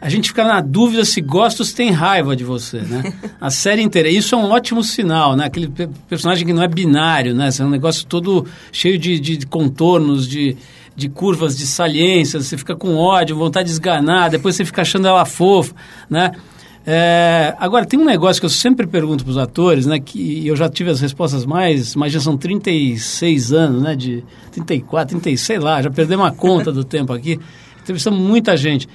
a 0.00 0.08
gente 0.08 0.28
fica 0.28 0.42
na 0.42 0.62
dúvida 0.62 1.04
se 1.04 1.22
se 1.62 1.74
tem 1.74 1.90
raiva 1.90 2.34
de 2.34 2.44
você, 2.44 2.78
né? 2.78 3.12
A 3.38 3.50
série 3.50 3.82
inteira. 3.82 4.08
Isso 4.08 4.34
é 4.34 4.38
um 4.38 4.50
ótimo 4.50 4.82
sinal, 4.82 5.36
né? 5.36 5.44
Aquele 5.44 5.70
personagem 6.08 6.46
que 6.46 6.52
não 6.54 6.62
é 6.62 6.68
binário, 6.68 7.34
né? 7.34 7.50
É 7.58 7.62
um 7.62 7.68
negócio 7.68 8.06
todo 8.06 8.46
cheio 8.72 8.98
de, 8.98 9.20
de 9.20 9.46
contornos, 9.46 10.26
de, 10.26 10.56
de 10.96 11.10
curvas, 11.10 11.54
de 11.54 11.66
saliências. 11.66 12.46
Você 12.46 12.56
fica 12.56 12.74
com 12.74 12.96
ódio, 12.96 13.36
vontade 13.36 13.66
de 13.66 13.72
esganar, 13.72 14.30
depois 14.30 14.56
você 14.56 14.64
fica 14.64 14.80
achando 14.80 15.06
ela 15.06 15.26
fofa, 15.26 15.74
né? 16.08 16.32
É, 16.86 17.54
agora, 17.58 17.86
tem 17.86 17.98
um 17.98 18.04
negócio 18.04 18.40
que 18.40 18.44
eu 18.44 18.50
sempre 18.50 18.86
pergunto 18.86 19.24
para 19.24 19.30
os 19.30 19.38
atores, 19.38 19.86
né? 19.86 19.98
Que 19.98 20.46
eu 20.46 20.54
já 20.54 20.68
tive 20.68 20.90
as 20.90 21.00
respostas 21.00 21.46
mais, 21.46 21.96
mas 21.96 22.12
já 22.12 22.20
são 22.20 22.36
36 22.36 23.52
anos, 23.52 23.82
né? 23.82 23.96
De 23.96 24.22
34, 24.52 25.18
36, 25.18 25.40
sei 25.40 25.58
lá, 25.58 25.80
já 25.80 25.90
perdemos 25.90 26.26
uma 26.26 26.32
conta 26.32 26.70
do 26.70 26.84
tempo 26.84 27.12
aqui. 27.12 27.40
Entrevistamos 27.80 28.20
muita 28.20 28.56
gente. 28.56 28.86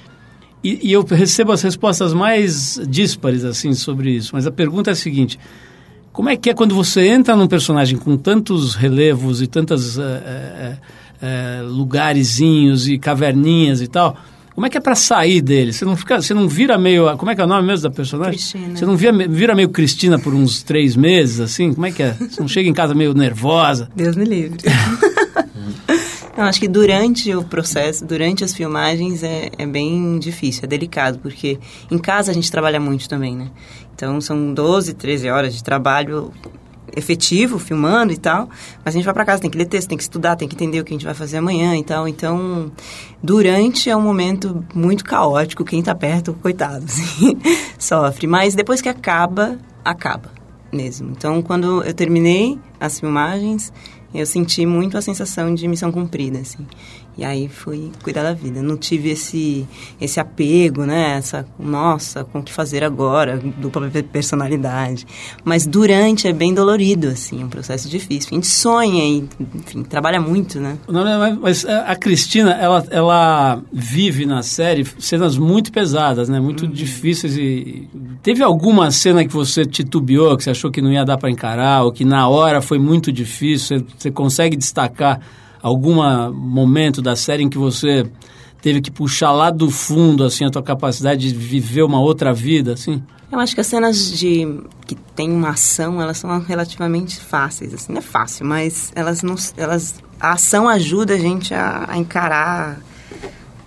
E, 0.62 0.88
e, 0.88 0.92
eu 0.92 1.02
recebo 1.02 1.52
as 1.52 1.62
respostas 1.62 2.12
mais 2.12 2.80
díspares, 2.86 3.44
assim, 3.44 3.72
sobre 3.72 4.10
isso. 4.10 4.30
Mas 4.34 4.46
a 4.46 4.50
pergunta 4.50 4.90
é 4.90 4.92
a 4.92 4.96
seguinte... 4.96 5.38
Como 6.12 6.28
é 6.28 6.36
que 6.36 6.50
é 6.50 6.54
quando 6.54 6.74
você 6.74 7.06
entra 7.06 7.36
num 7.36 7.46
personagem 7.46 7.96
com 7.96 8.16
tantos 8.16 8.74
relevos 8.74 9.40
e 9.40 9.46
tantos 9.46 9.96
é, 9.96 10.76
é, 11.22 11.62
lugarzinhos 11.62 12.88
e 12.88 12.98
caverninhas 12.98 13.80
e 13.80 13.88
tal... 13.88 14.16
Como 14.54 14.66
é 14.66 14.70
que 14.70 14.76
é 14.76 14.80
para 14.80 14.94
sair 14.94 15.40
dele? 15.40 15.72
Você 15.72 15.84
não 15.84 15.96
fica, 15.96 16.20
você 16.20 16.34
não 16.34 16.48
vira 16.48 16.76
meio, 16.76 17.16
como 17.16 17.30
é 17.30 17.34
que 17.34 17.40
é 17.40 17.44
o 17.44 17.46
nome 17.46 17.66
mesmo 17.66 17.88
da 17.88 17.90
personagem? 17.90 18.34
Cristina. 18.34 18.76
Você 18.76 18.86
não 18.86 18.96
vira, 18.96 19.28
vira 19.28 19.54
meio 19.54 19.68
Cristina 19.68 20.18
por 20.18 20.34
uns 20.34 20.62
três 20.62 20.96
meses, 20.96 21.40
assim? 21.40 21.72
Como 21.72 21.86
é 21.86 21.90
que 21.90 22.02
é? 22.02 22.12
Você 22.12 22.40
não 22.40 22.48
chega 22.48 22.68
em 22.68 22.74
casa 22.74 22.94
meio 22.94 23.14
nervosa? 23.14 23.88
Deus 23.96 24.16
me 24.16 24.24
livre. 24.24 24.58
Não, 26.36 26.46
acho 26.46 26.60
que 26.60 26.68
durante 26.68 27.34
o 27.34 27.44
processo, 27.44 28.02
durante 28.06 28.42
as 28.42 28.54
filmagens 28.54 29.22
é, 29.22 29.50
é 29.58 29.66
bem 29.66 30.18
difícil, 30.18 30.62
é 30.64 30.66
delicado, 30.66 31.18
porque 31.18 31.58
em 31.90 31.98
casa 31.98 32.30
a 32.30 32.34
gente 32.34 32.50
trabalha 32.50 32.80
muito 32.80 33.06
também, 33.08 33.36
né? 33.36 33.50
Então 33.94 34.20
são 34.22 34.54
12, 34.54 34.94
13 34.94 35.28
horas 35.28 35.54
de 35.54 35.62
trabalho 35.62 36.32
efetivo, 36.96 37.58
filmando 37.58 38.12
e 38.12 38.16
tal, 38.16 38.48
mas 38.84 38.94
a 38.94 38.98
gente 38.98 39.04
vai 39.04 39.14
para 39.14 39.24
casa, 39.24 39.42
tem 39.42 39.50
que 39.50 39.58
ler 39.58 39.66
texto, 39.66 39.88
tem 39.88 39.98
que 39.98 40.04
estudar, 40.04 40.36
tem 40.36 40.48
que 40.48 40.54
entender 40.54 40.80
o 40.80 40.84
que 40.84 40.92
a 40.92 40.96
gente 40.96 41.04
vai 41.04 41.14
fazer 41.14 41.38
amanhã 41.38 41.76
e 41.76 41.84
tal. 41.84 42.06
Então, 42.08 42.70
durante 43.22 43.90
é 43.90 43.96
um 43.96 44.02
momento 44.02 44.64
muito 44.74 45.04
caótico, 45.04 45.64
quem 45.64 45.80
está 45.80 45.94
perto, 45.94 46.32
coitado, 46.34 46.84
assim, 46.88 47.36
sofre. 47.78 48.26
Mas 48.26 48.54
depois 48.54 48.80
que 48.80 48.88
acaba, 48.88 49.58
acaba 49.84 50.30
mesmo. 50.72 51.10
Então, 51.10 51.42
quando 51.42 51.82
eu 51.82 51.92
terminei 51.94 52.58
as 52.78 53.00
filmagens, 53.00 53.72
eu 54.14 54.26
senti 54.26 54.66
muito 54.66 54.98
a 54.98 55.02
sensação 55.02 55.54
de 55.54 55.66
missão 55.68 55.92
cumprida, 55.92 56.38
assim. 56.38 56.66
E 57.18 57.24
aí 57.24 57.48
fui 57.48 57.90
cuidar 58.02 58.22
da 58.22 58.32
vida. 58.32 58.62
Não 58.62 58.76
tive 58.76 59.10
esse, 59.10 59.66
esse 60.00 60.18
apego, 60.18 60.84
né? 60.84 61.16
Essa, 61.18 61.46
nossa, 61.58 62.24
com 62.24 62.38
o 62.38 62.42
que 62.42 62.52
fazer 62.52 62.82
agora? 62.82 63.38
Dupla 63.58 63.90
personalidade. 64.10 65.06
Mas 65.44 65.66
durante 65.66 66.26
é 66.26 66.32
bem 66.32 66.54
dolorido, 66.54 67.08
assim, 67.08 67.42
é 67.42 67.44
um 67.44 67.48
processo 67.48 67.88
difícil. 67.88 68.30
A 68.32 68.34
gente 68.34 68.46
sonha 68.46 69.04
e, 69.04 69.28
enfim, 69.54 69.82
trabalha 69.82 70.20
muito, 70.20 70.60
né? 70.60 70.78
Não, 70.88 71.04
não, 71.04 71.40
mas 71.40 71.64
a 71.64 71.94
Cristina, 71.96 72.52
ela, 72.52 72.86
ela 72.90 73.62
vive 73.72 74.24
na 74.24 74.42
série 74.42 74.86
cenas 74.98 75.36
muito 75.36 75.72
pesadas, 75.72 76.28
né? 76.28 76.40
Muito 76.40 76.64
uhum. 76.64 76.70
difíceis 76.70 77.36
e... 77.36 77.88
Teve 78.22 78.42
alguma 78.42 78.90
cena 78.90 79.24
que 79.24 79.32
você 79.32 79.64
titubeou, 79.64 80.36
que 80.36 80.44
você 80.44 80.50
achou 80.50 80.70
que 80.70 80.82
não 80.82 80.92
ia 80.92 81.04
dar 81.04 81.16
para 81.16 81.30
encarar, 81.30 81.84
ou 81.84 81.92
que 81.92 82.04
na 82.04 82.28
hora 82.28 82.60
foi 82.60 82.78
muito 82.78 83.10
difícil? 83.10 83.78
Você, 83.78 83.84
você 83.98 84.10
consegue 84.10 84.56
destacar 84.56 85.20
algum 85.62 85.96
momento 86.32 87.02
da 87.02 87.16
série 87.16 87.42
em 87.42 87.48
que 87.48 87.58
você 87.58 88.06
teve 88.62 88.80
que 88.80 88.90
puxar 88.90 89.32
lá 89.32 89.50
do 89.50 89.70
fundo 89.70 90.24
assim 90.24 90.44
a 90.44 90.50
tua 90.50 90.62
capacidade 90.62 91.32
de 91.32 91.34
viver 91.34 91.82
uma 91.82 92.00
outra 92.00 92.32
vida 92.32 92.74
assim? 92.74 93.02
Eu 93.30 93.38
acho 93.38 93.54
que 93.54 93.60
as 93.60 93.66
cenas 93.66 94.18
de 94.18 94.60
que 94.86 94.94
tem 95.14 95.30
uma 95.30 95.50
ação, 95.50 96.02
elas 96.02 96.18
são 96.18 96.40
relativamente 96.40 97.20
fáceis, 97.20 97.72
assim, 97.72 97.92
não 97.92 98.00
é 98.00 98.02
fácil, 98.02 98.44
mas 98.44 98.90
elas 98.94 99.22
não 99.22 99.36
elas 99.56 99.94
a 100.20 100.32
ação 100.32 100.68
ajuda 100.68 101.14
a 101.14 101.18
gente 101.18 101.54
a, 101.54 101.86
a 101.88 101.96
encarar 101.96 102.80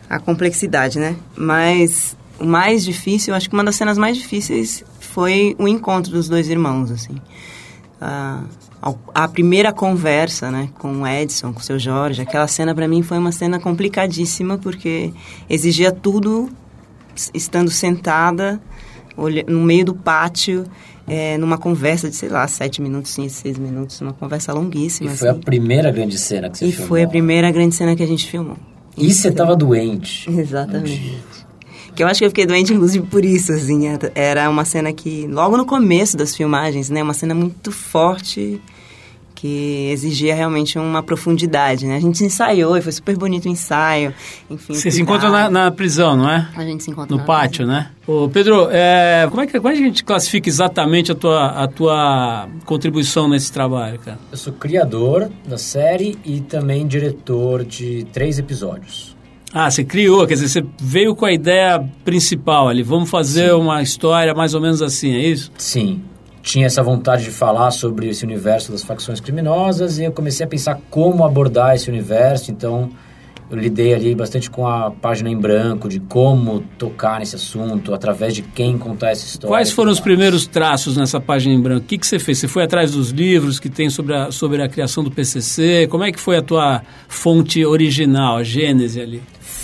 a 0.10 0.20
complexidade, 0.20 1.00
né? 1.00 1.16
Mas 1.36 2.16
o 2.40 2.46
mais 2.46 2.84
difícil, 2.84 3.32
eu 3.34 3.38
acho 3.38 3.50
que 3.50 3.56
uma 3.56 3.64
das 3.64 3.76
cenas 3.76 3.98
mais 3.98 4.18
difíceis 4.18 4.84
foi 5.00 5.56
o 5.58 5.68
encontro 5.68 6.12
dos 6.12 6.28
dois 6.28 6.50
irmãos, 6.50 6.92
assim. 6.92 7.14
Uh, 8.02 8.46
a 9.14 9.28
primeira 9.28 9.72
conversa, 9.72 10.52
né, 10.52 10.70
com 10.78 11.02
o 11.02 11.08
Edson, 11.08 11.54
com 11.54 11.60
o 11.60 11.64
seu 11.64 11.80
Jorge, 11.80 12.22
aquela 12.22 12.48
cena 12.48 12.76
para 12.76 12.88
mim 12.88 13.02
foi 13.02 13.18
uma 13.18 13.32
cena 13.32 13.60
complicadíssima 13.60 14.58
porque 14.58 15.14
exigia 15.50 15.92
tudo 15.92 16.50
estando 17.34 17.72
sentada 17.72 18.62
no 19.48 19.62
meio 19.62 19.86
do 19.86 19.94
pátio, 19.94 20.66
é, 21.08 21.38
numa 21.38 21.58
conversa 21.58 22.10
de, 22.10 22.16
sei 22.16 22.30
lá, 22.30 22.48
sete 22.48 22.82
minutos, 22.82 23.12
seis 23.12 23.58
minutos, 23.58 24.02
uma 24.02 24.14
conversa 24.14 24.52
longuíssima. 24.52 25.12
E 25.12 25.16
foi 25.16 25.30
assim. 25.30 25.40
a 25.40 25.42
primeira 25.42 25.92
grande 25.92 26.18
cena 26.18 26.50
que 26.50 26.58
você 26.58 26.66
e 26.66 26.72
filmou. 26.72 26.86
E 26.86 26.90
foi 26.90 27.04
a 27.04 27.08
primeira 27.08 27.52
grande 27.52 27.76
cena 27.76 27.96
que 27.96 28.04
a 28.04 28.08
gente 28.08 28.28
filmou. 28.28 28.58
E 28.98 29.14
você 29.14 29.30
estava 29.30 29.56
doente. 29.56 30.30
Exatamente. 30.30 31.18
Que 31.96 32.04
eu 32.04 32.08
acho 32.08 32.20
que 32.20 32.26
eu 32.26 32.30
fiquei 32.30 32.46
doente, 32.46 32.74
inclusive, 32.74 33.06
por 33.06 33.24
isso, 33.24 33.52
assim. 33.54 33.84
Era 34.16 34.50
uma 34.50 34.66
cena 34.66 34.92
que, 34.92 35.28
logo 35.28 35.56
no 35.56 35.66
começo 35.66 36.18
das 36.18 36.36
filmagens, 36.36 36.90
né? 36.90 37.04
Uma 37.04 37.14
cena 37.14 37.36
muito 37.36 37.72
forte 37.72 38.60
que 39.44 39.90
exigia 39.92 40.34
realmente 40.34 40.80
uma 40.80 41.04
profundidade, 41.04 41.86
né? 41.86 41.98
A 41.98 42.00
gente 42.00 42.24
ensaiou 42.24 42.78
e 42.78 42.82
foi 42.82 42.94
super 42.94 43.18
bonito 43.18 43.44
o 43.44 43.50
ensaio, 43.50 44.14
enfim. 44.50 44.74
Você 44.74 44.90
se 44.90 45.02
encontra 45.02 45.30
na, 45.30 45.50
na, 45.50 45.70
prisão, 45.70 46.16
não 46.16 46.30
é? 46.30 46.48
A 46.56 46.64
gente 46.64 46.82
se 46.82 46.90
encontra 46.90 47.14
No 47.14 47.26
pátio, 47.26 47.66
prisão. 47.66 47.76
né? 47.76 47.92
Ô, 48.08 48.30
Pedro, 48.30 48.70
é, 48.72 49.28
como, 49.30 49.42
é 49.42 49.46
que, 49.46 49.60
como 49.60 49.68
é 49.68 49.74
que 49.76 49.84
a 49.84 49.86
gente 49.86 50.02
classifica 50.06 50.48
exatamente 50.48 51.12
a 51.12 51.16
tua, 51.16 51.48
a 51.62 51.68
tua 51.68 52.48
contribuição 52.64 53.28
nesse 53.28 53.52
trabalho, 53.52 54.00
cara? 54.00 54.18
Eu 54.32 54.38
sou 54.38 54.54
criador 54.54 55.30
da 55.46 55.58
série 55.58 56.18
e 56.24 56.40
também 56.40 56.88
diretor 56.88 57.66
de 57.66 58.08
três 58.14 58.40
episódios. 58.40 59.14
Ah, 59.54 59.70
você 59.70 59.84
criou, 59.84 60.26
quer 60.26 60.36
dizer, 60.36 60.48
você 60.48 60.66
veio 60.82 61.14
com 61.14 61.26
a 61.26 61.34
ideia 61.34 61.86
principal 62.06 62.70
ali, 62.70 62.82
vamos 62.82 63.10
fazer 63.10 63.50
Sim. 63.50 63.56
uma 63.56 63.82
história 63.82 64.34
mais 64.34 64.54
ou 64.54 64.62
menos 64.62 64.82
assim, 64.82 65.14
é 65.14 65.28
isso? 65.28 65.52
Sim, 65.58 66.02
tinha 66.44 66.68
essa 66.68 66.84
vontade 66.84 67.24
de 67.24 67.32
falar 67.32 67.72
sobre 67.72 68.10
esse 68.10 68.24
universo 68.24 68.72
das 68.72 68.84
facções 68.84 69.20
criminosas 69.20 69.98
e 69.98 70.04
eu 70.04 70.12
comecei 70.12 70.46
a 70.46 70.50
pensar 70.50 70.80
como 70.92 71.26
abordar 71.26 71.74
esse 71.74 71.90
universo, 71.90 72.52
então 72.52 72.92
eu 73.50 73.58
lidei 73.58 73.94
ali 73.94 74.14
bastante 74.14 74.50
com 74.50 74.68
a 74.68 74.92
página 74.92 75.30
em 75.30 75.38
branco 75.38 75.90
de 75.90 76.00
como 76.00 76.62
tocar 76.78 77.20
nesse 77.20 77.36
assunto, 77.36 77.94
através 77.94 78.36
de 78.36 78.42
quem 78.42 78.78
contar 78.78 79.12
essa 79.12 79.26
história. 79.26 79.48
Quais 79.48 79.72
foram 79.72 79.92
os 79.92 80.00
primeiros 80.00 80.46
traços 80.46 80.98
nessa 80.98 81.20
página 81.20 81.56
em 81.56 81.62
branco? 81.62 81.82
O 81.82 81.88
que, 81.88 81.98
que 81.98 82.06
você 82.06 82.20
fez? 82.20 82.40
Você 82.40 82.48
foi 82.48 82.64
atrás 82.64 82.92
dos 82.92 83.10
livros 83.10 83.60
que 83.60 83.70
tem 83.70 83.90
sobre 83.90 84.14
a, 84.16 84.32
sobre 84.32 84.62
a 84.62 84.68
criação 84.68 85.04
do 85.04 85.10
PCC? 85.10 85.88
Como 85.90 86.04
é 86.04 86.12
que 86.12 86.20
foi 86.20 86.38
a 86.38 86.42
tua 86.42 86.82
fonte 87.08 87.66
original, 87.66 88.38
a 88.38 88.44
gênese 88.44 89.00
ali? 89.00 89.22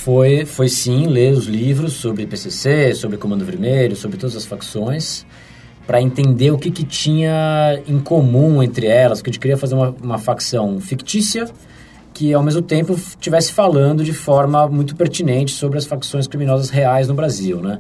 foi, 0.10 0.46
foi 0.46 0.70
sim 0.70 1.08
ler 1.08 1.34
os 1.34 1.46
livros 1.46 1.94
sobre 1.94 2.26
PCC, 2.26 2.96
sobre 2.96 3.18
Comando 3.18 3.44
Vermelho, 3.44 3.96
sobre 3.96 4.18
todas 4.18 4.36
as 4.36 4.46
facções, 4.46 5.26
para 5.90 6.00
entender 6.00 6.52
o 6.52 6.58
que, 6.60 6.70
que 6.70 6.84
tinha 6.84 7.82
em 7.88 7.98
comum 7.98 8.62
entre 8.62 8.86
elas, 8.86 9.24
que 9.24 9.30
a 9.32 9.34
gente 9.34 9.40
queria 9.40 9.58
fazer 9.58 9.74
uma, 9.74 9.90
uma 9.90 10.18
facção 10.20 10.80
fictícia 10.80 11.50
que 12.14 12.32
ao 12.32 12.44
mesmo 12.44 12.62
tempo 12.62 12.94
estivesse 12.94 13.52
falando 13.52 14.04
de 14.04 14.14
forma 14.14 14.68
muito 14.68 14.96
pertinente 14.96 15.52
sobre 15.52 15.80
as 15.80 15.86
facções 15.86 16.28
criminosas 16.28 16.70
reais 16.70 17.08
no 17.08 17.16
Brasil, 17.16 17.60
né? 17.60 17.80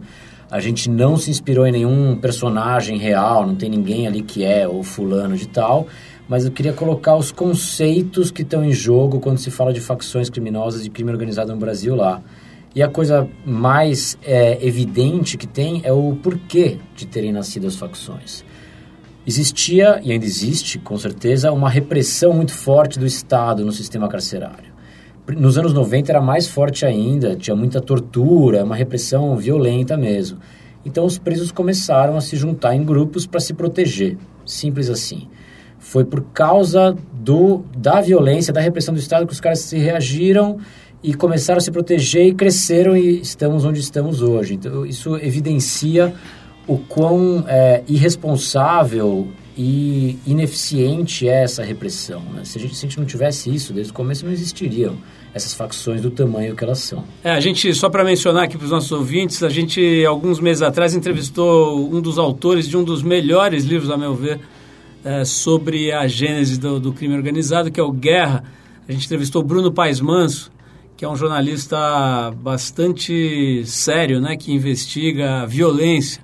A 0.49 0.59
gente 0.59 0.89
não 0.89 1.17
se 1.17 1.29
inspirou 1.29 1.67
em 1.67 1.71
nenhum 1.71 2.15
personagem 2.15 2.97
real, 2.97 3.45
não 3.45 3.53
tem 3.53 3.69
ninguém 3.69 4.07
ali 4.07 4.23
que 4.23 4.43
é 4.43 4.67
ou 4.67 4.81
fulano 4.81 5.37
de 5.37 5.47
tal, 5.47 5.85
mas 6.27 6.45
eu 6.45 6.51
queria 6.51 6.73
colocar 6.73 7.15
os 7.15 7.31
conceitos 7.31 8.31
que 8.31 8.41
estão 8.41 8.65
em 8.65 8.71
jogo 8.71 9.19
quando 9.19 9.37
se 9.37 9.51
fala 9.51 9.71
de 9.71 9.81
facções 9.81 10.31
criminosas 10.31 10.83
e 10.83 10.89
crime 10.89 11.11
organizado 11.11 11.51
no 11.53 11.59
Brasil 11.59 11.95
lá. 11.95 12.23
E 12.75 12.83
a 12.83 12.87
coisa 12.87 13.27
mais 13.45 14.17
é, 14.23 14.65
evidente 14.65 15.37
que 15.37 15.47
tem 15.47 15.81
é 15.83 15.91
o 15.91 16.15
porquê 16.15 16.77
de 16.95 17.07
terem 17.07 17.31
nascido 17.31 17.67
as 17.67 17.75
facções. 17.75 18.43
Existia, 19.25 19.99
e 20.03 20.11
ainda 20.11 20.25
existe, 20.25 20.79
com 20.79 20.97
certeza, 20.97 21.51
uma 21.51 21.69
repressão 21.69 22.33
muito 22.33 22.53
forte 22.53 22.99
do 22.99 23.05
Estado 23.05 23.65
no 23.65 23.71
sistema 23.71 24.07
carcerário. 24.07 24.69
Nos 25.37 25.57
anos 25.57 25.73
90 25.73 26.11
era 26.11 26.21
mais 26.21 26.47
forte 26.47 26.85
ainda, 26.85 27.35
tinha 27.35 27.55
muita 27.55 27.81
tortura, 27.81 28.63
uma 28.63 28.75
repressão 28.75 29.35
violenta 29.35 29.95
mesmo. 29.97 30.39
Então 30.85 31.05
os 31.05 31.17
presos 31.17 31.51
começaram 31.51 32.17
a 32.17 32.21
se 32.21 32.35
juntar 32.35 32.75
em 32.75 32.83
grupos 32.83 33.27
para 33.27 33.39
se 33.39 33.53
proteger. 33.53 34.17
Simples 34.45 34.89
assim 34.89 35.27
foi 35.79 36.03
por 36.03 36.21
causa 36.33 36.95
do, 37.13 37.63
da 37.75 38.01
violência, 38.01 38.53
da 38.53 38.59
repressão 38.59 38.93
do 38.93 38.99
Estado 38.99 39.25
que 39.25 39.33
os 39.33 39.39
caras 39.39 39.59
se 39.59 39.77
reagiram 39.77 40.57
e 41.03 41.13
começaram 41.13 41.57
a 41.57 41.61
se 41.61 41.71
proteger 41.71 42.27
e 42.27 42.33
cresceram 42.33 42.95
e 42.95 43.21
estamos 43.21 43.65
onde 43.65 43.79
estamos 43.79 44.21
hoje. 44.21 44.55
Então, 44.55 44.85
isso 44.85 45.15
evidencia 45.17 46.13
o 46.67 46.77
quão 46.77 47.43
é, 47.47 47.83
irresponsável 47.87 49.27
e 49.57 50.17
ineficiente 50.25 51.27
é 51.27 51.43
essa 51.43 51.63
repressão. 51.63 52.21
Né? 52.33 52.43
Se, 52.45 52.57
a 52.57 52.61
gente, 52.61 52.75
se 52.75 52.85
a 52.85 52.89
gente 52.89 52.97
não 52.97 53.05
tivesse 53.05 53.53
isso, 53.53 53.73
desde 53.73 53.91
o 53.91 53.95
começo 53.95 54.25
não 54.25 54.31
existiriam 54.31 54.97
essas 55.33 55.53
facções 55.53 56.01
do 56.01 56.09
tamanho 56.09 56.55
que 56.55 56.63
elas 56.63 56.79
são. 56.79 57.03
É, 57.23 57.31
a 57.31 57.39
gente, 57.39 57.73
só 57.73 57.89
para 57.89 58.03
mencionar 58.03 58.43
aqui 58.43 58.57
para 58.57 58.65
os 58.65 58.71
nossos 58.71 58.91
ouvintes, 58.91 59.43
a 59.43 59.49
gente, 59.49 60.05
alguns 60.05 60.39
meses 60.39 60.61
atrás, 60.61 60.95
entrevistou 60.95 61.93
um 61.93 62.01
dos 62.01 62.17
autores 62.17 62.67
de 62.67 62.77
um 62.77 62.83
dos 62.83 63.03
melhores 63.03 63.63
livros, 63.63 63.91
a 63.91 63.97
meu 63.97 64.15
ver, 64.15 64.39
é, 65.03 65.23
sobre 65.25 65.91
a 65.91 66.07
gênese 66.07 66.59
do, 66.59 66.79
do, 66.79 66.93
crime 66.93 67.15
organizado, 67.15 67.71
que 67.71 67.79
é 67.79 67.83
o 67.83 67.91
Guerra. 67.91 68.43
A 68.87 68.91
gente 68.91 69.05
entrevistou 69.05 69.43
Bruno 69.43 69.71
Paes 69.71 69.99
Manso, 69.99 70.51
que 70.99 71.05
é 71.05 71.07
um 71.07 71.15
jornalista 71.15 72.29
bastante 72.41 73.65
sério, 73.65 74.19
né, 74.19 74.35
que 74.35 74.51
investiga 74.51 75.45
violência. 75.45 76.21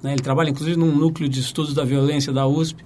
Né? 0.00 0.12
Ele 0.12 0.22
trabalha, 0.22 0.48
inclusive, 0.48 0.78
num 0.78 0.94
núcleo 0.94 1.28
de 1.28 1.40
estudos 1.40 1.74
da 1.74 1.82
violência 1.82 2.32
da 2.32 2.46
USP, 2.46 2.84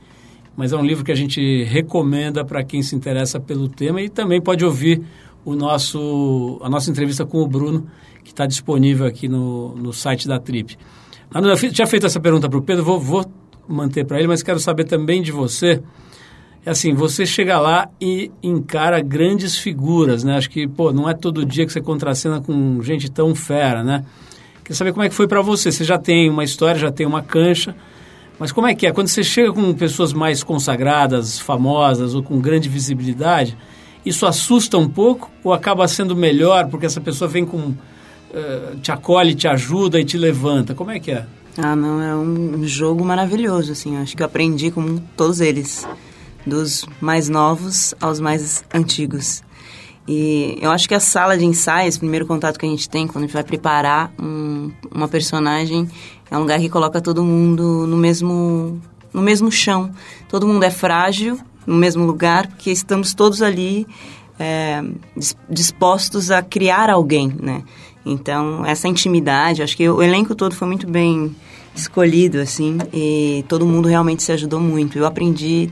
mas 0.56 0.72
é 0.72 0.76
um 0.78 0.82
livro 0.82 1.04
que 1.04 1.12
a 1.12 1.14
gente 1.14 1.62
recomenda 1.64 2.42
para 2.42 2.64
quem 2.64 2.80
se 2.80 2.96
interessa 2.96 3.38
pelo 3.38 3.68
tema 3.68 4.00
e 4.00 4.08
também 4.08 4.40
pode 4.40 4.64
ouvir 4.64 5.02
o 5.44 5.54
nosso, 5.54 6.58
a 6.62 6.70
nossa 6.70 6.90
entrevista 6.90 7.26
com 7.26 7.42
o 7.42 7.46
Bruno, 7.46 7.86
que 8.24 8.30
está 8.30 8.46
disponível 8.46 9.04
aqui 9.04 9.28
no, 9.28 9.76
no 9.76 9.92
site 9.92 10.26
da 10.26 10.38
Trip. 10.38 10.78
Eu 11.34 11.70
tinha 11.70 11.86
feito 11.86 12.06
essa 12.06 12.18
pergunta 12.18 12.48
para 12.48 12.58
o 12.58 12.62
Pedro, 12.62 12.82
vou, 12.82 12.98
vou 12.98 13.30
manter 13.68 14.06
para 14.06 14.18
ele, 14.18 14.26
mas 14.26 14.42
quero 14.42 14.58
saber 14.58 14.84
também 14.84 15.20
de 15.20 15.32
você. 15.32 15.82
É 16.66 16.70
assim, 16.70 16.92
você 16.94 17.24
chega 17.24 17.60
lá 17.60 17.88
e 18.00 18.28
encara 18.42 19.00
grandes 19.00 19.56
figuras, 19.56 20.24
né? 20.24 20.36
Acho 20.36 20.50
que, 20.50 20.66
pô, 20.66 20.92
não 20.92 21.08
é 21.08 21.14
todo 21.14 21.46
dia 21.46 21.64
que 21.64 21.72
você 21.72 21.80
contracena 21.80 22.40
com 22.40 22.82
gente 22.82 23.08
tão 23.08 23.36
fera, 23.36 23.84
né? 23.84 24.04
Queria 24.64 24.74
saber 24.74 24.92
como 24.92 25.04
é 25.04 25.08
que 25.08 25.14
foi 25.14 25.28
para 25.28 25.40
você. 25.40 25.70
Você 25.70 25.84
já 25.84 25.96
tem 25.96 26.28
uma 26.28 26.42
história, 26.42 26.80
já 26.80 26.90
tem 26.90 27.06
uma 27.06 27.22
cancha, 27.22 27.76
mas 28.36 28.50
como 28.50 28.66
é 28.66 28.74
que 28.74 28.84
é? 28.84 28.90
Quando 28.90 29.06
você 29.06 29.22
chega 29.22 29.52
com 29.52 29.72
pessoas 29.74 30.12
mais 30.12 30.42
consagradas, 30.42 31.38
famosas 31.38 32.16
ou 32.16 32.22
com 32.22 32.40
grande 32.40 32.68
visibilidade, 32.68 33.56
isso 34.04 34.26
assusta 34.26 34.76
um 34.76 34.88
pouco 34.88 35.30
ou 35.44 35.52
acaba 35.52 35.86
sendo 35.86 36.16
melhor 36.16 36.68
porque 36.68 36.86
essa 36.86 37.00
pessoa 37.00 37.28
vem 37.28 37.46
com... 37.46 37.58
Uh, 37.58 38.76
te 38.82 38.90
acolhe, 38.90 39.36
te 39.36 39.46
ajuda 39.46 40.00
e 40.00 40.04
te 40.04 40.18
levanta? 40.18 40.74
Como 40.74 40.90
é 40.90 40.98
que 40.98 41.12
é? 41.12 41.26
Ah, 41.56 41.76
não, 41.76 42.02
é 42.02 42.14
um 42.14 42.66
jogo 42.66 43.04
maravilhoso, 43.04 43.70
assim. 43.70 43.96
Acho 43.98 44.16
que 44.16 44.22
eu 44.22 44.26
aprendi 44.26 44.72
com 44.72 44.96
todos 45.16 45.40
eles, 45.40 45.86
dos 46.46 46.86
mais 47.00 47.28
novos 47.28 47.94
aos 48.00 48.20
mais 48.20 48.64
antigos. 48.72 49.42
E 50.08 50.56
eu 50.60 50.70
acho 50.70 50.88
que 50.88 50.94
a 50.94 51.00
sala 51.00 51.36
de 51.36 51.44
ensaios, 51.44 51.96
o 51.96 51.98
primeiro 51.98 52.26
contato 52.26 52.58
que 52.58 52.64
a 52.64 52.68
gente 52.68 52.88
tem 52.88 53.06
quando 53.06 53.24
a 53.24 53.26
gente 53.26 53.34
vai 53.34 53.42
preparar 53.42 54.12
um, 54.20 54.70
uma 54.94 55.08
personagem, 55.08 55.88
é 56.30 56.36
um 56.36 56.40
lugar 56.40 56.60
que 56.60 56.68
coloca 56.68 57.00
todo 57.00 57.24
mundo 57.24 57.86
no 57.86 57.96
mesmo, 57.96 58.80
no 59.12 59.20
mesmo 59.20 59.50
chão. 59.50 59.90
Todo 60.28 60.46
mundo 60.46 60.62
é 60.62 60.70
frágil 60.70 61.38
no 61.66 61.74
mesmo 61.74 62.04
lugar, 62.04 62.46
porque 62.46 62.70
estamos 62.70 63.12
todos 63.12 63.42
ali 63.42 63.84
é, 64.38 64.80
dispostos 65.50 66.30
a 66.30 66.40
criar 66.40 66.88
alguém, 66.88 67.34
né? 67.40 67.64
Então, 68.04 68.64
essa 68.64 68.86
intimidade, 68.86 69.64
acho 69.64 69.76
que 69.76 69.88
o 69.88 70.00
elenco 70.00 70.36
todo 70.36 70.54
foi 70.54 70.68
muito 70.68 70.86
bem 70.86 71.34
escolhido, 71.74 72.38
assim, 72.38 72.78
e 72.94 73.44
todo 73.48 73.66
mundo 73.66 73.88
realmente 73.88 74.22
se 74.22 74.30
ajudou 74.30 74.60
muito. 74.60 74.96
Eu 74.96 75.04
aprendi 75.04 75.70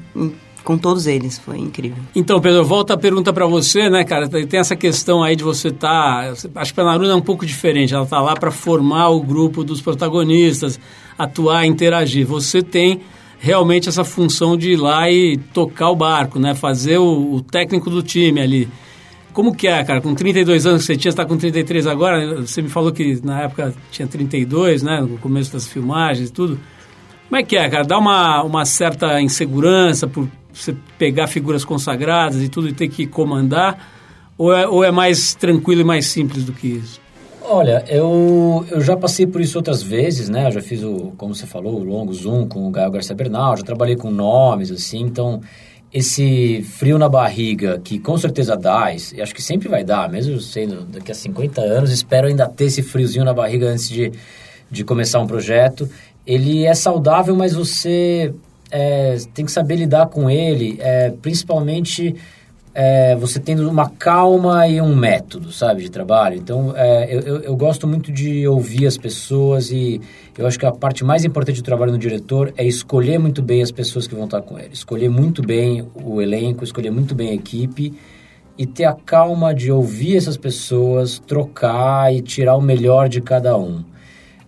com 0.64 0.78
todos 0.78 1.06
eles, 1.06 1.38
foi 1.38 1.58
incrível. 1.58 2.02
Então, 2.16 2.40
Pedro, 2.40 2.64
volta 2.64 2.94
a 2.94 2.96
pergunta 2.96 3.32
para 3.32 3.46
você, 3.46 3.90
né, 3.90 4.02
cara? 4.02 4.26
Tem 4.28 4.58
essa 4.58 4.74
questão 4.74 5.22
aí 5.22 5.36
de 5.36 5.44
você 5.44 5.68
estar. 5.68 6.34
Tá, 6.34 6.60
acho 6.60 6.72
que 6.72 6.80
a 6.80 6.84
Naruna 6.84 7.12
é 7.12 7.14
um 7.14 7.20
pouco 7.20 7.44
diferente, 7.44 7.94
ela 7.94 8.04
está 8.04 8.20
lá 8.20 8.34
para 8.34 8.50
formar 8.50 9.10
o 9.10 9.20
grupo 9.20 9.62
dos 9.62 9.82
protagonistas, 9.82 10.80
atuar, 11.18 11.66
interagir. 11.66 12.26
Você 12.26 12.62
tem 12.62 13.02
realmente 13.38 13.90
essa 13.90 14.04
função 14.04 14.56
de 14.56 14.72
ir 14.72 14.76
lá 14.76 15.10
e 15.10 15.36
tocar 15.36 15.90
o 15.90 15.96
barco, 15.96 16.38
né? 16.38 16.54
Fazer 16.54 16.96
o, 16.96 17.34
o 17.34 17.42
técnico 17.42 17.90
do 17.90 18.02
time 18.02 18.40
ali. 18.40 18.68
Como 19.34 19.54
que 19.54 19.66
é, 19.66 19.84
cara? 19.84 20.00
Com 20.00 20.14
32 20.14 20.64
anos 20.64 20.82
que 20.82 20.86
você 20.86 20.96
tinha, 20.96 21.10
está 21.10 21.26
com 21.26 21.36
33 21.36 21.86
agora, 21.86 22.40
você 22.40 22.62
me 22.62 22.70
falou 22.70 22.90
que 22.90 23.20
na 23.22 23.42
época 23.42 23.74
tinha 23.90 24.08
32, 24.08 24.82
né? 24.82 25.02
No 25.02 25.18
começo 25.18 25.52
das 25.52 25.68
filmagens 25.68 26.30
e 26.30 26.32
tudo. 26.32 26.58
Como 27.28 27.38
é 27.38 27.42
que 27.42 27.56
é, 27.56 27.68
cara? 27.68 27.84
Dá 27.84 27.98
uma, 27.98 28.42
uma 28.42 28.64
certa 28.64 29.20
insegurança 29.20 30.06
por 30.06 30.26
você 30.54 30.74
pegar 30.98 31.26
figuras 31.26 31.64
consagradas 31.64 32.42
e 32.42 32.48
tudo 32.48 32.68
e 32.68 32.72
ter 32.72 32.88
que 32.88 33.06
comandar? 33.06 33.90
Ou 34.36 34.52
é, 34.52 34.66
ou 34.66 34.84
é 34.84 34.90
mais 34.90 35.34
tranquilo 35.34 35.80
e 35.82 35.84
mais 35.84 36.06
simples 36.06 36.44
do 36.44 36.52
que 36.52 36.68
isso? 36.68 37.00
Olha, 37.46 37.84
eu, 37.88 38.64
eu 38.70 38.80
já 38.80 38.96
passei 38.96 39.26
por 39.26 39.40
isso 39.40 39.58
outras 39.58 39.82
vezes, 39.82 40.30
né? 40.30 40.46
Eu 40.48 40.52
já 40.52 40.62
fiz 40.62 40.82
o, 40.82 41.12
como 41.18 41.34
você 41.34 41.46
falou, 41.46 41.78
o 41.78 41.84
longo 41.84 42.12
Zoom 42.12 42.48
com 42.48 42.66
o 42.66 42.70
Gael 42.70 42.90
Garcia 42.90 43.14
Bernal, 43.14 43.56
já 43.56 43.62
trabalhei 43.62 43.96
com 43.96 44.10
nomes, 44.10 44.70
assim, 44.70 45.00
então 45.00 45.42
esse 45.92 46.62
frio 46.62 46.98
na 46.98 47.08
barriga, 47.08 47.78
que 47.84 48.00
com 48.00 48.16
certeza 48.18 48.56
dá, 48.56 48.92
e 48.92 49.22
acho 49.22 49.32
que 49.32 49.40
sempre 49.40 49.68
vai 49.68 49.84
dar, 49.84 50.08
mesmo 50.10 50.40
sendo 50.40 50.84
daqui 50.86 51.12
a 51.12 51.14
50 51.14 51.60
anos, 51.60 51.92
espero 51.92 52.26
ainda 52.26 52.48
ter 52.48 52.64
esse 52.64 52.82
friozinho 52.82 53.24
na 53.24 53.32
barriga 53.32 53.68
antes 53.68 53.88
de, 53.88 54.10
de 54.68 54.82
começar 54.82 55.20
um 55.20 55.26
projeto. 55.26 55.88
Ele 56.26 56.64
é 56.64 56.74
saudável, 56.74 57.36
mas 57.36 57.52
você 57.52 58.34
é, 58.74 59.16
tem 59.32 59.44
que 59.44 59.52
saber 59.52 59.76
lidar 59.76 60.06
com 60.06 60.28
ele, 60.28 60.76
é, 60.80 61.10
principalmente 61.22 62.16
é, 62.74 63.14
você 63.14 63.38
tendo 63.38 63.70
uma 63.70 63.88
calma 63.88 64.66
e 64.66 64.80
um 64.80 64.96
método, 64.96 65.52
sabe, 65.52 65.82
de 65.82 65.90
trabalho. 65.90 66.36
Então, 66.36 66.74
é, 66.76 67.06
eu, 67.14 67.20
eu, 67.20 67.40
eu, 67.42 67.56
gosto 67.56 67.86
muito 67.86 68.10
de 68.10 68.48
ouvir 68.48 68.88
as 68.88 68.98
pessoas 68.98 69.70
e 69.70 70.00
eu 70.36 70.44
acho 70.44 70.58
que 70.58 70.66
a 70.66 70.72
parte 70.72 71.04
mais 71.04 71.24
importante 71.24 71.62
do 71.62 71.64
trabalho 71.64 71.92
no 71.92 71.98
diretor 71.98 72.52
é 72.56 72.64
escolher 72.66 73.16
muito 73.16 73.40
bem 73.40 73.62
as 73.62 73.70
pessoas 73.70 74.08
que 74.08 74.14
vão 74.16 74.24
estar 74.24 74.42
com 74.42 74.58
ele. 74.58 74.70
Escolher 74.72 75.08
muito 75.08 75.40
bem 75.40 75.86
o 75.94 76.20
elenco, 76.20 76.64
escolher 76.64 76.90
muito 76.90 77.14
bem 77.14 77.28
a 77.28 77.34
equipe 77.34 77.94
e 78.58 78.66
ter 78.66 78.86
a 78.86 78.92
calma 78.92 79.54
de 79.54 79.70
ouvir 79.70 80.16
essas 80.16 80.36
pessoas, 80.36 81.20
trocar 81.20 82.12
e 82.12 82.20
tirar 82.20 82.56
o 82.56 82.60
melhor 82.60 83.08
de 83.08 83.20
cada 83.20 83.56
um. 83.56 83.84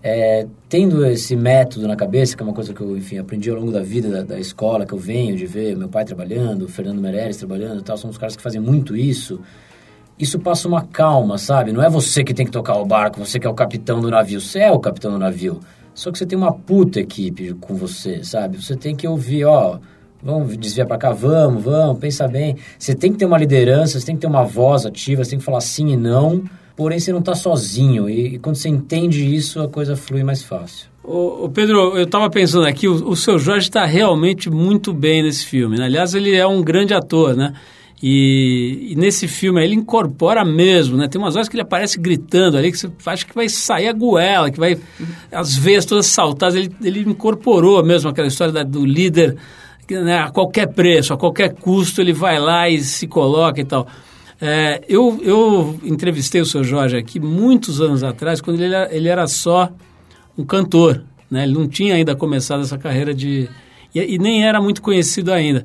É, 0.08 0.46
tendo 0.68 1.04
esse 1.04 1.34
método 1.34 1.88
na 1.88 1.96
cabeça, 1.96 2.36
que 2.36 2.40
é 2.40 2.46
uma 2.46 2.52
coisa 2.52 2.72
que 2.72 2.80
eu, 2.80 2.96
enfim, 2.96 3.18
aprendi 3.18 3.50
ao 3.50 3.56
longo 3.56 3.72
da 3.72 3.82
vida 3.82 4.08
da, 4.08 4.22
da, 4.22 4.38
escola, 4.38 4.86
que 4.86 4.92
eu 4.92 4.98
venho 4.98 5.36
de 5.36 5.46
ver 5.46 5.76
meu 5.76 5.88
pai 5.88 6.04
trabalhando, 6.04 6.66
o 6.66 6.68
Fernando 6.68 7.00
Meirelles 7.00 7.38
trabalhando 7.38 7.80
e 7.80 7.82
tal, 7.82 7.96
são 7.96 8.08
os 8.08 8.16
caras 8.16 8.36
que 8.36 8.42
fazem 8.42 8.60
muito 8.60 8.96
isso. 8.96 9.40
Isso 10.16 10.38
passa 10.38 10.68
uma 10.68 10.82
calma, 10.82 11.38
sabe? 11.38 11.72
Não 11.72 11.82
é 11.82 11.90
você 11.90 12.22
que 12.22 12.32
tem 12.32 12.46
que 12.46 12.52
tocar 12.52 12.76
o 12.76 12.86
barco, 12.86 13.18
você 13.18 13.40
que 13.40 13.48
é 13.48 13.50
o 13.50 13.54
capitão 13.54 14.00
do 14.00 14.08
navio. 14.08 14.40
Você 14.40 14.60
é 14.60 14.70
o 14.70 14.78
capitão 14.78 15.10
do 15.10 15.18
navio. 15.18 15.58
Só 15.92 16.12
que 16.12 16.18
você 16.18 16.24
tem 16.24 16.38
uma 16.38 16.52
puta 16.52 17.00
equipe 17.00 17.54
com 17.54 17.74
você, 17.74 18.22
sabe? 18.22 18.62
Você 18.62 18.76
tem 18.76 18.94
que 18.94 19.08
ouvir, 19.08 19.44
ó, 19.44 19.80
vamos 20.22 20.56
desviar 20.56 20.86
para 20.86 20.98
cá, 20.98 21.10
vamos, 21.10 21.64
vamos, 21.64 21.98
pensa 21.98 22.28
bem. 22.28 22.56
Você 22.78 22.94
tem 22.94 23.10
que 23.10 23.18
ter 23.18 23.24
uma 23.24 23.38
liderança, 23.38 23.98
você 23.98 24.06
tem 24.06 24.14
que 24.14 24.20
ter 24.20 24.28
uma 24.28 24.44
voz 24.44 24.86
ativa, 24.86 25.24
você 25.24 25.30
tem 25.30 25.40
que 25.40 25.44
falar 25.44 25.60
sim 25.60 25.88
e 25.88 25.96
não 25.96 26.44
porém 26.76 27.00
você 27.00 27.10
não 27.10 27.20
está 27.20 27.34
sozinho. 27.34 28.08
E, 28.08 28.34
e, 28.34 28.38
quando 28.38 28.56
você 28.56 28.68
entende 28.68 29.24
isso, 29.34 29.60
a 29.60 29.68
coisa 29.68 29.96
flui 29.96 30.22
mais 30.22 30.42
fácil. 30.42 30.88
O, 31.02 31.48
Pedro, 31.48 31.96
eu 31.96 32.04
estava 32.04 32.28
pensando 32.28 32.66
aqui, 32.66 32.88
o, 32.88 33.10
o 33.10 33.16
seu 33.16 33.38
Jorge 33.38 33.68
está 33.68 33.86
realmente 33.86 34.50
muito 34.50 34.92
bem 34.92 35.22
nesse 35.22 35.46
filme. 35.46 35.78
Né? 35.78 35.84
Aliás, 35.84 36.14
ele 36.14 36.34
é 36.34 36.46
um 36.46 36.62
grande 36.62 36.92
ator, 36.92 37.34
né? 37.34 37.54
E, 38.02 38.88
e, 38.90 38.94
nesse 38.96 39.26
filme 39.26 39.62
ele 39.64 39.74
incorpora 39.74 40.44
mesmo, 40.44 40.98
né? 40.98 41.08
Tem 41.08 41.18
umas 41.18 41.34
horas 41.34 41.48
que 41.48 41.54
ele 41.54 41.62
aparece 41.62 41.98
gritando 41.98 42.58
ali, 42.58 42.70
que 42.70 42.76
você 42.76 42.90
acha 43.06 43.24
que 43.24 43.34
vai 43.34 43.48
sair 43.48 43.88
a 43.88 43.92
goela, 43.92 44.50
que 44.50 44.58
vai... 44.58 44.78
As 45.32 45.56
veias 45.56 45.86
todas 45.86 46.06
saltadas. 46.06 46.56
Ele, 46.56 46.70
ele 46.82 47.00
incorporou 47.00 47.82
mesmo 47.82 48.10
aquela 48.10 48.28
história 48.28 48.52
da, 48.52 48.62
do 48.62 48.84
líder, 48.84 49.36
né? 49.88 50.18
a 50.18 50.30
qualquer 50.30 50.66
preço, 50.74 51.14
a 51.14 51.16
qualquer 51.16 51.54
custo, 51.54 52.00
ele 52.02 52.12
vai 52.12 52.38
lá 52.38 52.68
e 52.68 52.80
se 52.80 53.06
coloca 53.06 53.60
e 53.60 53.64
tal. 53.64 53.86
É, 54.40 54.83
eu, 54.88 55.18
eu 55.22 55.81
entrevistei 55.83 56.40
o 56.40 56.46
seu 56.46 56.62
Jorge 56.62 56.96
aqui 56.96 57.18
muitos 57.18 57.81
anos 57.81 58.03
atrás, 58.03 58.40
quando 58.40 58.61
ele 58.61 58.75
era, 58.75 58.94
ele 58.94 59.09
era 59.09 59.27
só 59.27 59.70
um 60.37 60.44
cantor, 60.44 61.03
né? 61.31 61.44
Ele 61.44 61.55
não 61.55 61.66
tinha 61.66 61.94
ainda 61.94 62.14
começado 62.14 62.62
essa 62.62 62.77
carreira 62.77 63.14
de... 63.14 63.49
e, 63.94 64.14
e 64.14 64.18
nem 64.18 64.46
era 64.46 64.61
muito 64.61 64.83
conhecido 64.83 65.33
ainda 65.33 65.64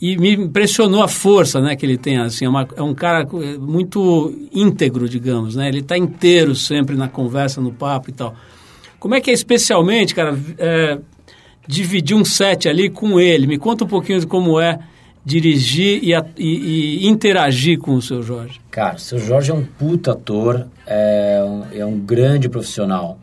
e 0.00 0.16
me 0.16 0.32
impressionou 0.34 1.02
a 1.02 1.08
força 1.08 1.60
né, 1.60 1.74
que 1.74 1.84
ele 1.84 1.98
tem. 1.98 2.18
Assim, 2.18 2.44
é, 2.44 2.48
uma, 2.48 2.68
é 2.76 2.82
um 2.82 2.94
cara 2.94 3.26
muito 3.58 4.32
íntegro, 4.54 5.08
digamos. 5.08 5.56
Né? 5.56 5.68
Ele 5.68 5.80
está 5.80 5.98
inteiro 5.98 6.54
sempre 6.54 6.96
na 6.96 7.08
conversa, 7.08 7.60
no 7.60 7.72
papo 7.72 8.10
e 8.10 8.12
tal. 8.12 8.34
Como 8.98 9.14
é 9.14 9.20
que 9.20 9.30
é 9.30 9.34
especialmente, 9.34 10.14
cara, 10.14 10.38
é, 10.56 10.98
dividir 11.66 12.16
um 12.16 12.24
set 12.24 12.68
ali 12.68 12.88
com 12.88 13.18
ele? 13.18 13.46
Me 13.46 13.58
conta 13.58 13.84
um 13.84 13.88
pouquinho 13.88 14.20
de 14.20 14.26
como 14.26 14.60
é 14.60 14.78
dirigir 15.24 16.00
e, 16.02 16.12
e, 16.36 17.04
e, 17.04 17.06
interagir 17.06 17.78
com 17.78 17.94
o 17.94 18.02
seu 18.02 18.22
Jorge. 18.22 18.60
Cara, 18.70 18.96
o 18.96 19.00
seu 19.00 19.18
Jorge 19.18 19.50
é 19.50 19.54
um 19.54 19.64
puta 19.64 20.12
ator, 20.12 20.66
é 20.86 21.42
um, 21.44 21.78
é 21.80 21.84
um 21.84 21.98
grande 21.98 22.48
profissional. 22.48 23.18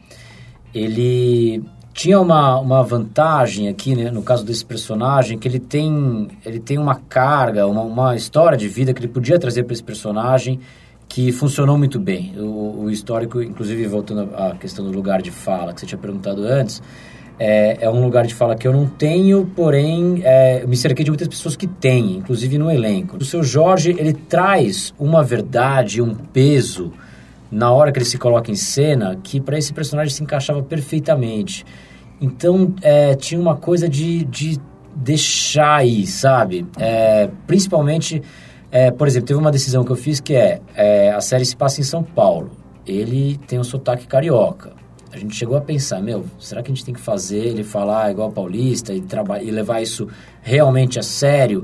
Ele 0.74 1.64
tinha 1.94 2.20
uma, 2.20 2.60
uma 2.60 2.84
vantagem 2.84 3.70
aqui, 3.70 3.96
né, 3.96 4.12
no 4.12 4.22
caso 4.22 4.46
desse 4.46 4.66
personagem, 4.66 5.40
que 5.40 5.48
ele 5.48 5.60
tem, 5.60 6.28
ele 6.46 6.60
tem 6.60 6.78
uma 6.78 6.96
carga, 6.96 7.66
uma, 7.66 7.82
uma 7.82 8.16
história 8.16 8.58
de 8.58 8.68
vida 8.68 8.94
que 8.94 9.00
ele 9.00 9.08
podia 9.08 9.40
trazer 9.40 9.64
para 9.64 9.74
esse 9.74 9.84
personagem 9.84 10.60
que 11.08 11.32
funcionou 11.32 11.78
muito 11.78 11.98
bem. 11.98 12.34
O, 12.38 12.84
o, 12.84 12.92
histórico, 12.92 13.42
inclusive 13.42 13.88
voltando 13.88 14.30
à 14.36 14.56
questão 14.56 14.84
do 14.84 14.92
lugar 14.92 15.22
de 15.22 15.32
fala 15.32 15.74
que 15.74 15.80
você 15.80 15.86
tinha 15.86 15.98
perguntado 15.98 16.44
antes, 16.44 16.84
é, 17.38 17.78
é 17.82 17.90
um 17.90 18.04
lugar 18.04 18.26
de 18.26 18.34
fala 18.34 18.56
que 18.56 18.68
eu 18.68 18.74
não 18.74 18.88
tenho, 18.88 19.46
porém 19.56 20.22
é, 20.24 20.64
eu 20.64 20.68
me 20.68 20.78
cerquei 20.78 21.04
de 21.04 21.12
muitas 21.12 21.28
pessoas 21.28 21.56
que 21.56 21.68
têm, 21.68 22.18
inclusive 22.18 22.58
no 22.58 22.72
elenco. 22.72 23.18
O 23.18 23.26
seu 23.26 23.44
Jorge, 23.44 23.96
ele 23.98 24.14
traz 24.14 24.94
uma 24.98 25.24
verdade, 25.24 26.02
um 26.02 26.14
peso 26.14 26.94
na 27.52 27.72
hora 27.72 27.92
que 27.92 28.00
ele 28.00 28.06
se 28.06 28.18
coloca 28.18 28.52
em 28.52 28.56
cena 28.56 29.18
que 29.22 29.40
para 29.40 29.58
esse 29.58 29.74
personagem 29.74 30.14
se 30.14 30.24
encaixava 30.24 30.64
perfeitamente. 30.64 31.66
Então, 32.20 32.74
é, 32.82 33.16
tinha 33.16 33.40
uma 33.40 33.56
coisa 33.56 33.90
de, 33.90 34.24
de 34.26 34.60
deixar 34.96 35.78
aí, 35.78 36.08
sabe? 36.08 36.66
É, 36.80 37.30
principalmente, 37.46 38.22
é, 38.72 38.92
por 38.92 39.08
exemplo, 39.08 39.28
teve 39.28 39.40
uma 39.40 39.52
decisão 39.52 39.84
que 39.84 39.92
eu 39.92 39.96
fiz 39.96 40.20
que 40.22 40.34
é, 40.34 40.62
é, 40.74 41.12
a 41.12 41.20
série 41.20 41.46
se 41.46 41.56
passa 41.56 41.82
em 41.82 41.84
São 41.84 42.02
Paulo. 42.02 42.52
Ele 42.88 43.38
tem 43.48 43.60
um 43.60 43.64
sotaque 43.64 44.08
carioca. 44.08 44.85
A 45.16 45.18
gente 45.18 45.34
chegou 45.34 45.56
a 45.56 45.62
pensar, 45.62 46.02
meu, 46.02 46.26
será 46.38 46.62
que 46.62 46.70
a 46.70 46.76
gente 46.76 46.84
tem 46.84 46.94
que 46.94 47.00
fazer 47.00 47.38
ele 47.38 47.64
falar 47.64 48.12
igual 48.12 48.30
paulista 48.34 48.94
e, 48.94 49.02
e 49.42 49.50
levar 49.50 49.82
isso 49.82 50.10
realmente 50.42 51.00
a 51.00 51.04
sério? 51.04 51.64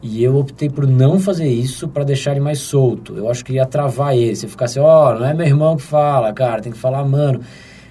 E 0.00 0.22
eu 0.22 0.36
optei 0.36 0.70
por 0.70 0.86
não 0.86 1.18
fazer 1.18 1.48
isso 1.48 1.88
para 1.88 2.04
deixar 2.04 2.30
ele 2.30 2.38
mais 2.38 2.60
solto. 2.60 3.16
Eu 3.16 3.28
acho 3.28 3.44
que 3.44 3.54
ia 3.54 3.66
travar 3.66 4.16
ele. 4.16 4.36
Se 4.36 4.46
ficasse, 4.46 4.78
ó, 4.78 5.10
oh, 5.10 5.18
não 5.18 5.26
é 5.26 5.34
meu 5.34 5.44
irmão 5.44 5.76
que 5.76 5.82
fala, 5.82 6.32
cara, 6.32 6.62
tem 6.62 6.70
que 6.70 6.78
falar, 6.78 7.04
mano. 7.04 7.40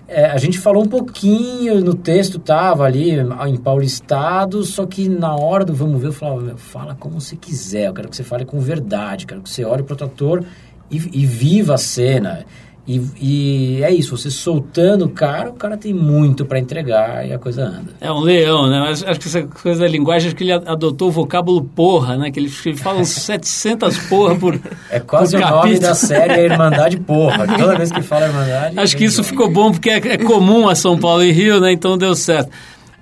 É, 0.07 0.27
a 0.27 0.37
gente 0.37 0.57
falou 0.57 0.81
um 0.81 0.87
pouquinho 0.87 1.81
no 1.81 1.93
texto, 1.93 2.39
tava 2.39 2.85
ali 2.85 3.11
em 3.11 3.57
paulistado, 3.57 4.63
só 4.63 4.85
que 4.85 5.09
na 5.09 5.35
hora 5.35 5.65
do 5.65 5.73
vamos 5.73 6.01
ver, 6.01 6.07
eu 6.07 6.13
falava, 6.13 6.55
fala 6.55 6.95
como 6.95 7.19
você 7.19 7.35
quiser, 7.35 7.87
eu 7.87 7.93
quero 7.93 8.07
que 8.07 8.15
você 8.15 8.23
fale 8.23 8.45
com 8.45 8.59
verdade, 8.59 9.25
quero 9.25 9.41
que 9.41 9.49
você 9.49 9.65
olhe 9.65 9.83
para 9.83 10.01
o 10.01 10.05
ator 10.05 10.45
e, 10.89 10.95
e 10.95 11.25
viva 11.25 11.73
a 11.73 11.77
cena. 11.77 12.45
E, 12.87 13.01
e, 13.21 13.83
é 13.83 13.93
isso, 13.93 14.17
você 14.17 14.31
soltando 14.31 15.05
o 15.05 15.09
cara, 15.09 15.51
o 15.51 15.53
cara 15.53 15.77
tem 15.77 15.93
muito 15.93 16.43
para 16.45 16.59
entregar 16.59 17.27
e 17.27 17.31
a 17.31 17.37
coisa 17.37 17.63
anda. 17.63 17.93
É 18.01 18.11
um 18.11 18.19
leão, 18.19 18.67
né? 18.67 18.79
Mas 18.79 19.03
acho 19.03 19.19
que 19.19 19.27
essa 19.27 19.43
coisa 19.43 19.81
da 19.81 19.87
linguagem, 19.87 20.27
acho 20.27 20.35
que 20.35 20.43
ele 20.43 20.51
adotou 20.51 21.09
o 21.09 21.11
vocábulo 21.11 21.63
porra, 21.63 22.17
né? 22.17 22.31
Que 22.31 22.39
ele, 22.39 22.51
ele 22.65 22.77
fala 22.77 22.99
uns 22.99 23.09
700 23.21 23.97
porra 24.07 24.35
por 24.35 24.59
É 24.89 24.99
quase 24.99 25.37
por 25.37 25.45
o 25.45 25.49
nome 25.49 25.79
da 25.79 25.93
série, 25.93 26.33
é 26.33 26.45
Irmandade 26.45 26.97
Porra. 27.11 27.45
Toda 27.47 27.77
vez 27.77 27.91
que 27.91 28.01
fala 28.01 28.25
Irmandade... 28.25 28.79
Acho 28.79 28.97
que 28.97 29.05
isso 29.05 29.23
ficou 29.23 29.49
bom 29.49 29.71
porque 29.71 29.89
é, 29.89 29.97
é 29.97 30.17
comum 30.17 30.67
a 30.67 30.73
São 30.73 30.97
Paulo 30.97 31.23
e 31.23 31.31
Rio, 31.31 31.59
né? 31.59 31.71
Então 31.71 31.97
deu 31.97 32.15
certo. 32.15 32.49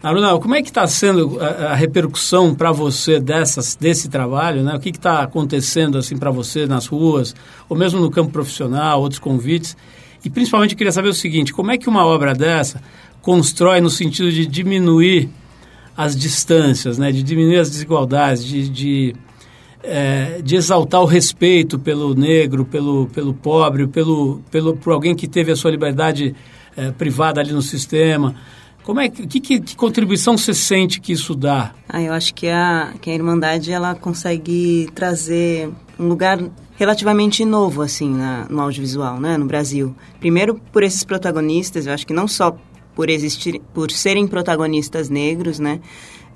Aruna, 0.01 0.37
como 0.39 0.55
é 0.55 0.61
que 0.61 0.69
está 0.69 0.87
sendo 0.87 1.37
a, 1.41 1.71
a 1.71 1.75
repercussão 1.75 2.55
para 2.55 2.71
você 2.71 3.19
dessas, 3.19 3.75
desse 3.75 4.07
trabalho? 4.07 4.63
Né? 4.63 4.73
O 4.73 4.79
que 4.79 4.89
está 4.89 5.21
acontecendo 5.21 5.97
assim 5.97 6.17
para 6.17 6.31
você 6.31 6.65
nas 6.65 6.87
ruas, 6.87 7.35
ou 7.67 7.75
mesmo 7.75 7.99
no 7.99 8.09
campo 8.09 8.31
profissional, 8.31 9.01
outros 9.01 9.19
convites? 9.19 9.75
E 10.23 10.29
principalmente 10.29 10.71
eu 10.71 10.77
queria 10.77 10.91
saber 10.93 11.09
o 11.09 11.13
seguinte, 11.13 11.53
como 11.53 11.71
é 11.71 11.77
que 11.77 11.89
uma 11.89 12.05
obra 12.05 12.33
dessa 12.33 12.81
constrói 13.21 13.81
no 13.81 13.89
sentido 13.89 14.31
de 14.31 14.45
diminuir 14.45 15.29
as 15.97 16.15
distâncias, 16.15 16.97
né? 16.97 17.11
de 17.11 17.21
diminuir 17.21 17.59
as 17.59 17.69
desigualdades, 17.69 18.45
de, 18.45 18.69
de, 18.69 19.15
é, 19.83 20.41
de 20.41 20.55
exaltar 20.55 21.01
o 21.01 21.05
respeito 21.05 21.77
pelo 21.77 22.15
negro, 22.15 22.63
pelo, 22.63 23.07
pelo 23.07 23.33
pobre, 23.33 23.85
pelo, 23.85 24.41
pelo, 24.49 24.77
por 24.77 24.93
alguém 24.93 25.13
que 25.13 25.27
teve 25.27 25.51
a 25.51 25.57
sua 25.57 25.71
liberdade 25.71 26.33
é, 26.77 26.89
privada 26.91 27.41
ali 27.41 27.51
no 27.51 27.61
sistema. 27.61 28.33
Como 28.83 28.99
é 28.99 29.09
que, 29.09 29.27
que, 29.27 29.59
que, 29.59 29.75
contribuição 29.75 30.37
você 30.37 30.53
sente 30.53 30.99
que 30.99 31.11
isso 31.11 31.35
dá? 31.35 31.73
Ah, 31.87 32.01
eu 32.01 32.13
acho 32.13 32.33
que 32.33 32.47
a, 32.47 32.93
que 33.01 33.09
a 33.09 33.13
Irmandade 33.13 33.71
ela 33.71 33.93
consegue 33.93 34.89
trazer 34.95 35.69
um 35.99 36.07
lugar 36.07 36.39
relativamente 36.75 37.43
novo 37.43 37.81
assim 37.81 38.09
na, 38.09 38.45
no 38.49 38.61
audiovisual, 38.61 39.19
né, 39.19 39.37
no 39.37 39.45
Brasil. 39.45 39.95
Primeiro 40.19 40.55
por 40.71 40.81
esses 40.81 41.03
protagonistas, 41.03 41.85
eu 41.85 41.93
acho 41.93 42.07
que 42.07 42.13
não 42.13 42.27
só 42.27 42.57
por 42.95 43.09
existir, 43.09 43.61
por 43.73 43.91
serem 43.91 44.27
protagonistas 44.27 45.09
negros, 45.09 45.59
né, 45.59 45.81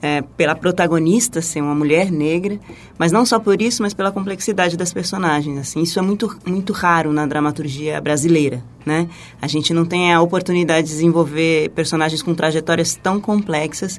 é, 0.03 0.21
pela 0.21 0.53
protagonista 0.53 1.41
ser 1.41 1.61
uma 1.61 1.73
mulher 1.73 2.11
negra, 2.11 2.59
mas 2.97 3.13
não 3.13 3.25
só 3.25 3.39
por 3.39 3.61
isso, 3.61 3.81
mas 3.81 3.93
pela 3.93 4.11
complexidade 4.11 4.75
das 4.75 4.91
personagens. 4.91 5.57
Assim, 5.57 5.81
isso 5.81 5.97
é 5.97 6.01
muito, 6.01 6.37
muito 6.45 6.73
raro 6.73 7.13
na 7.13 7.25
dramaturgia 7.25 8.01
brasileira, 8.01 8.61
né? 8.85 9.07
A 9.41 9.47
gente 9.47 9.73
não 9.73 9.85
tem 9.85 10.13
a 10.13 10.19
oportunidade 10.19 10.87
de 10.87 10.93
desenvolver 10.93 11.69
personagens 11.69 12.21
com 12.21 12.35
trajetórias 12.35 12.95
tão 12.95 13.21
complexas 13.21 13.97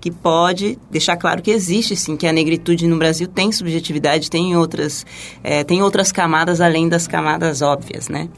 que 0.00 0.10
pode 0.10 0.78
deixar 0.90 1.16
claro 1.16 1.42
que 1.42 1.50
existe 1.50 1.94
sim 1.94 2.16
que 2.16 2.26
a 2.26 2.32
negritude 2.32 2.86
no 2.86 2.96
Brasil 2.96 3.28
tem 3.28 3.52
subjetividade, 3.52 4.30
tem 4.30 4.56
outras, 4.56 5.04
é, 5.44 5.62
tem 5.62 5.82
outras 5.82 6.10
camadas 6.10 6.60
além 6.60 6.88
das 6.88 7.06
camadas 7.06 7.60
óbvias, 7.60 8.08
né? 8.08 8.28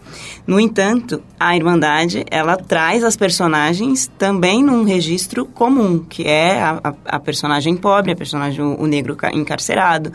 No 0.46 0.58
entanto, 0.58 1.22
a 1.38 1.56
Irmandade 1.56 2.24
ela 2.30 2.56
traz 2.56 3.04
as 3.04 3.16
personagens 3.16 4.10
também 4.18 4.62
num 4.62 4.82
registro 4.82 5.46
comum, 5.46 6.00
que 6.00 6.24
é 6.26 6.60
a, 6.60 6.80
a, 6.82 6.94
a 7.16 7.20
personagem 7.20 7.76
pobre, 7.76 8.12
a 8.12 8.16
personagem 8.16 8.64
o, 8.64 8.86
negro 8.86 9.16
encarcerado, 9.32 10.12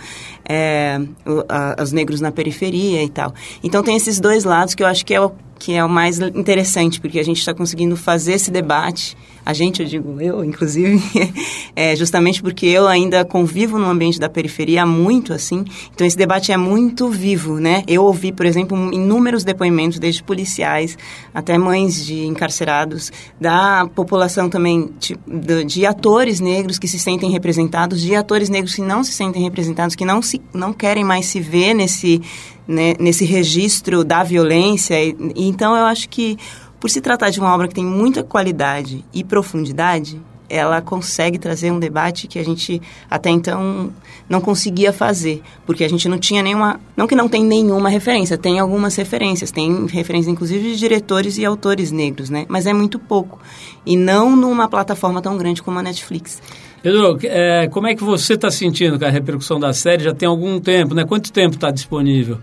é, 0.47 0.99
o, 1.25 1.43
a, 1.47 1.81
os 1.81 1.93
negros 1.93 2.19
na 2.19 2.31
periferia 2.31 3.01
e 3.03 3.09
tal. 3.09 3.33
Então 3.63 3.81
tem 3.81 3.95
esses 3.95 4.19
dois 4.19 4.43
lados 4.43 4.75
que 4.75 4.83
eu 4.83 4.87
acho 4.87 5.05
que 5.05 5.13
é 5.13 5.21
o 5.21 5.31
que 5.59 5.73
é 5.73 5.83
o 5.83 5.89
mais 5.89 6.19
interessante, 6.19 7.01
porque 7.01 7.19
a 7.19 7.23
gente 7.23 7.39
está 7.39 7.51
conseguindo 7.51 7.97
fazer 7.97 8.33
esse 8.33 8.51
debate 8.51 9.17
a 9.47 9.53
gente, 9.53 9.81
eu 9.81 9.87
digo 9.87 10.19
eu, 10.19 10.43
inclusive, 10.43 11.01
é 11.73 11.95
justamente 11.95 12.41
porque 12.41 12.65
eu 12.65 12.85
ainda 12.85 13.23
convivo 13.23 13.79
no 13.79 13.85
ambiente 13.85 14.19
da 14.19 14.27
periferia 14.27 14.85
muito, 14.85 15.31
assim, 15.31 15.63
então 15.95 16.05
esse 16.05 16.17
debate 16.17 16.51
é 16.51 16.57
muito 16.57 17.07
vivo, 17.09 17.57
né? 17.57 17.81
Eu 17.87 18.03
ouvi, 18.03 18.33
por 18.33 18.45
exemplo, 18.45 18.77
inúmeros 18.93 19.45
depoimentos, 19.45 19.99
desde 19.99 20.21
policiais 20.21 20.97
até 21.33 21.57
mães 21.57 22.05
de 22.05 22.25
encarcerados, 22.25 23.09
da 23.39 23.87
população 23.95 24.49
também, 24.49 24.89
de, 24.99 25.17
de, 25.63 25.85
atores 25.85 26.41
negros 26.41 26.77
que 26.77 26.87
se 26.87 26.99
sentem 26.99 27.31
representados, 27.31 28.01
de 28.01 28.15
atores 28.15 28.49
negros 28.49 28.75
que 28.75 28.81
não 28.81 29.01
se 29.01 29.13
sentem 29.13 29.43
representados, 29.43 29.95
que 29.95 30.03
não, 30.03 30.21
se, 30.21 30.41
não 30.53 30.73
querem 30.73 31.05
mais 31.05 31.25
se 31.27 31.39
ver 31.39 31.73
nesse, 31.73 32.21
né, 32.67 32.95
nesse 32.99 33.23
registro 33.23 34.03
da 34.03 34.23
violência. 34.23 35.01
E, 35.01 35.15
então, 35.37 35.73
eu 35.73 35.85
acho 35.85 36.09
que 36.09 36.37
por 36.79 36.89
se 36.89 37.01
tratar 37.01 37.29
de 37.29 37.39
uma 37.39 37.53
obra 37.53 37.67
que 37.67 37.75
tem 37.75 37.85
muita 37.85 38.23
qualidade 38.23 39.03
e 39.13 39.23
profundidade, 39.23 40.21
ela 40.49 40.81
consegue 40.81 41.37
trazer 41.37 41.71
um 41.71 41.79
debate 41.79 42.27
que 42.27 42.39
a 42.39 42.43
gente 42.43 42.81
até 43.09 43.29
então 43.29 43.91
não 44.29 44.41
conseguia 44.41 44.93
fazer, 44.93 45.41
porque 45.65 45.83
a 45.83 45.89
gente 45.89 46.07
não 46.07 46.17
tinha 46.17 46.41
nenhuma, 46.41 46.79
não 46.95 47.07
que 47.07 47.15
não 47.15 47.27
tem 47.27 47.43
nenhuma 47.43 47.89
referência, 47.89 48.37
tem 48.37 48.59
algumas 48.59 48.95
referências, 48.95 49.51
tem 49.51 49.85
referências 49.87 50.31
inclusive 50.31 50.71
de 50.71 50.77
diretores 50.77 51.37
e 51.37 51.45
autores 51.45 51.91
negros, 51.91 52.29
né? 52.29 52.45
Mas 52.47 52.65
é 52.65 52.73
muito 52.73 52.99
pouco 52.99 53.39
e 53.85 53.95
não 53.95 54.35
numa 54.35 54.67
plataforma 54.67 55.21
tão 55.21 55.37
grande 55.37 55.61
como 55.61 55.79
a 55.79 55.83
Netflix. 55.83 56.41
Pedro, 56.81 57.17
é, 57.23 57.67
como 57.67 57.87
é 57.87 57.95
que 57.95 58.03
você 58.03 58.33
está 58.33 58.51
sentindo 58.51 58.99
com 58.99 59.05
a 59.05 59.09
repercussão 59.09 59.59
da 59.59 59.73
série? 59.73 60.03
Já 60.03 60.13
tem 60.13 60.27
algum 60.27 60.59
tempo, 60.59 60.93
né? 60.93 61.03
Quanto 61.05 61.31
tempo 61.31 61.55
está 61.55 61.71
disponível? 61.71 62.37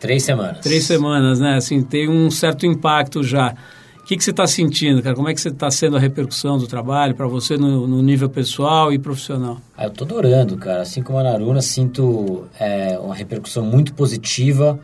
Três 0.00 0.22
semanas. 0.22 0.58
Três 0.60 0.84
semanas, 0.84 1.38
né? 1.38 1.56
Assim, 1.56 1.82
tem 1.82 2.08
um 2.08 2.30
certo 2.30 2.64
impacto 2.64 3.22
já. 3.22 3.54
O 3.98 4.04
que, 4.10 4.16
que 4.16 4.24
você 4.24 4.30
está 4.30 4.46
sentindo, 4.46 5.02
cara? 5.02 5.14
Como 5.14 5.28
é 5.28 5.34
que 5.34 5.40
você 5.40 5.50
está 5.50 5.70
sendo 5.70 5.96
a 5.96 6.00
repercussão 6.00 6.58
do 6.58 6.66
trabalho 6.66 7.14
para 7.14 7.28
você 7.28 7.56
no, 7.56 7.86
no, 7.86 8.02
nível 8.02 8.28
pessoal 8.28 8.92
e 8.92 8.98
profissional? 8.98 9.58
Ah, 9.76 9.84
eu 9.84 9.90
tô 9.90 10.04
adorando, 10.04 10.56
cara. 10.56 10.80
Assim 10.82 11.02
como 11.02 11.18
a 11.18 11.22
Naruna, 11.22 11.60
sinto 11.60 12.46
é, 12.58 12.98
uma 12.98 13.14
repercussão 13.14 13.64
muito 13.64 13.94
positiva. 13.94 14.80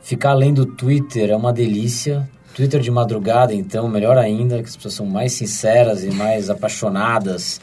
Ficar 0.00 0.32
lendo 0.34 0.64
Twitter 0.64 1.30
é 1.30 1.36
uma 1.36 1.52
delícia. 1.52 2.26
Twitter 2.54 2.80
de 2.80 2.90
madrugada, 2.90 3.52
então, 3.52 3.88
melhor 3.88 4.16
ainda, 4.16 4.62
que 4.62 4.68
as 4.68 4.76
pessoas 4.76 4.94
são 4.94 5.06
mais 5.06 5.32
sinceras 5.32 6.04
e 6.04 6.10
mais 6.10 6.48
apaixonadas 6.48 7.60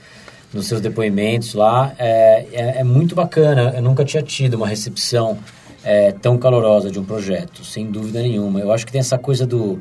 nos 0.53 0.67
seus 0.67 0.81
depoimentos 0.81 1.53
lá. 1.53 1.93
É, 1.97 2.45
é, 2.51 2.79
é 2.79 2.83
muito 2.83 3.15
bacana. 3.15 3.73
Eu 3.75 3.81
nunca 3.81 4.03
tinha 4.03 4.21
tido 4.21 4.55
uma 4.55 4.67
recepção 4.67 5.37
é, 5.83 6.11
tão 6.11 6.37
calorosa 6.37 6.91
de 6.91 6.99
um 6.99 7.05
projeto, 7.05 7.63
sem 7.63 7.89
dúvida 7.89 8.21
nenhuma. 8.21 8.59
Eu 8.59 8.71
acho 8.71 8.85
que 8.85 8.91
tem 8.91 8.99
essa 8.99 9.17
coisa 9.17 9.45
do 9.45 9.79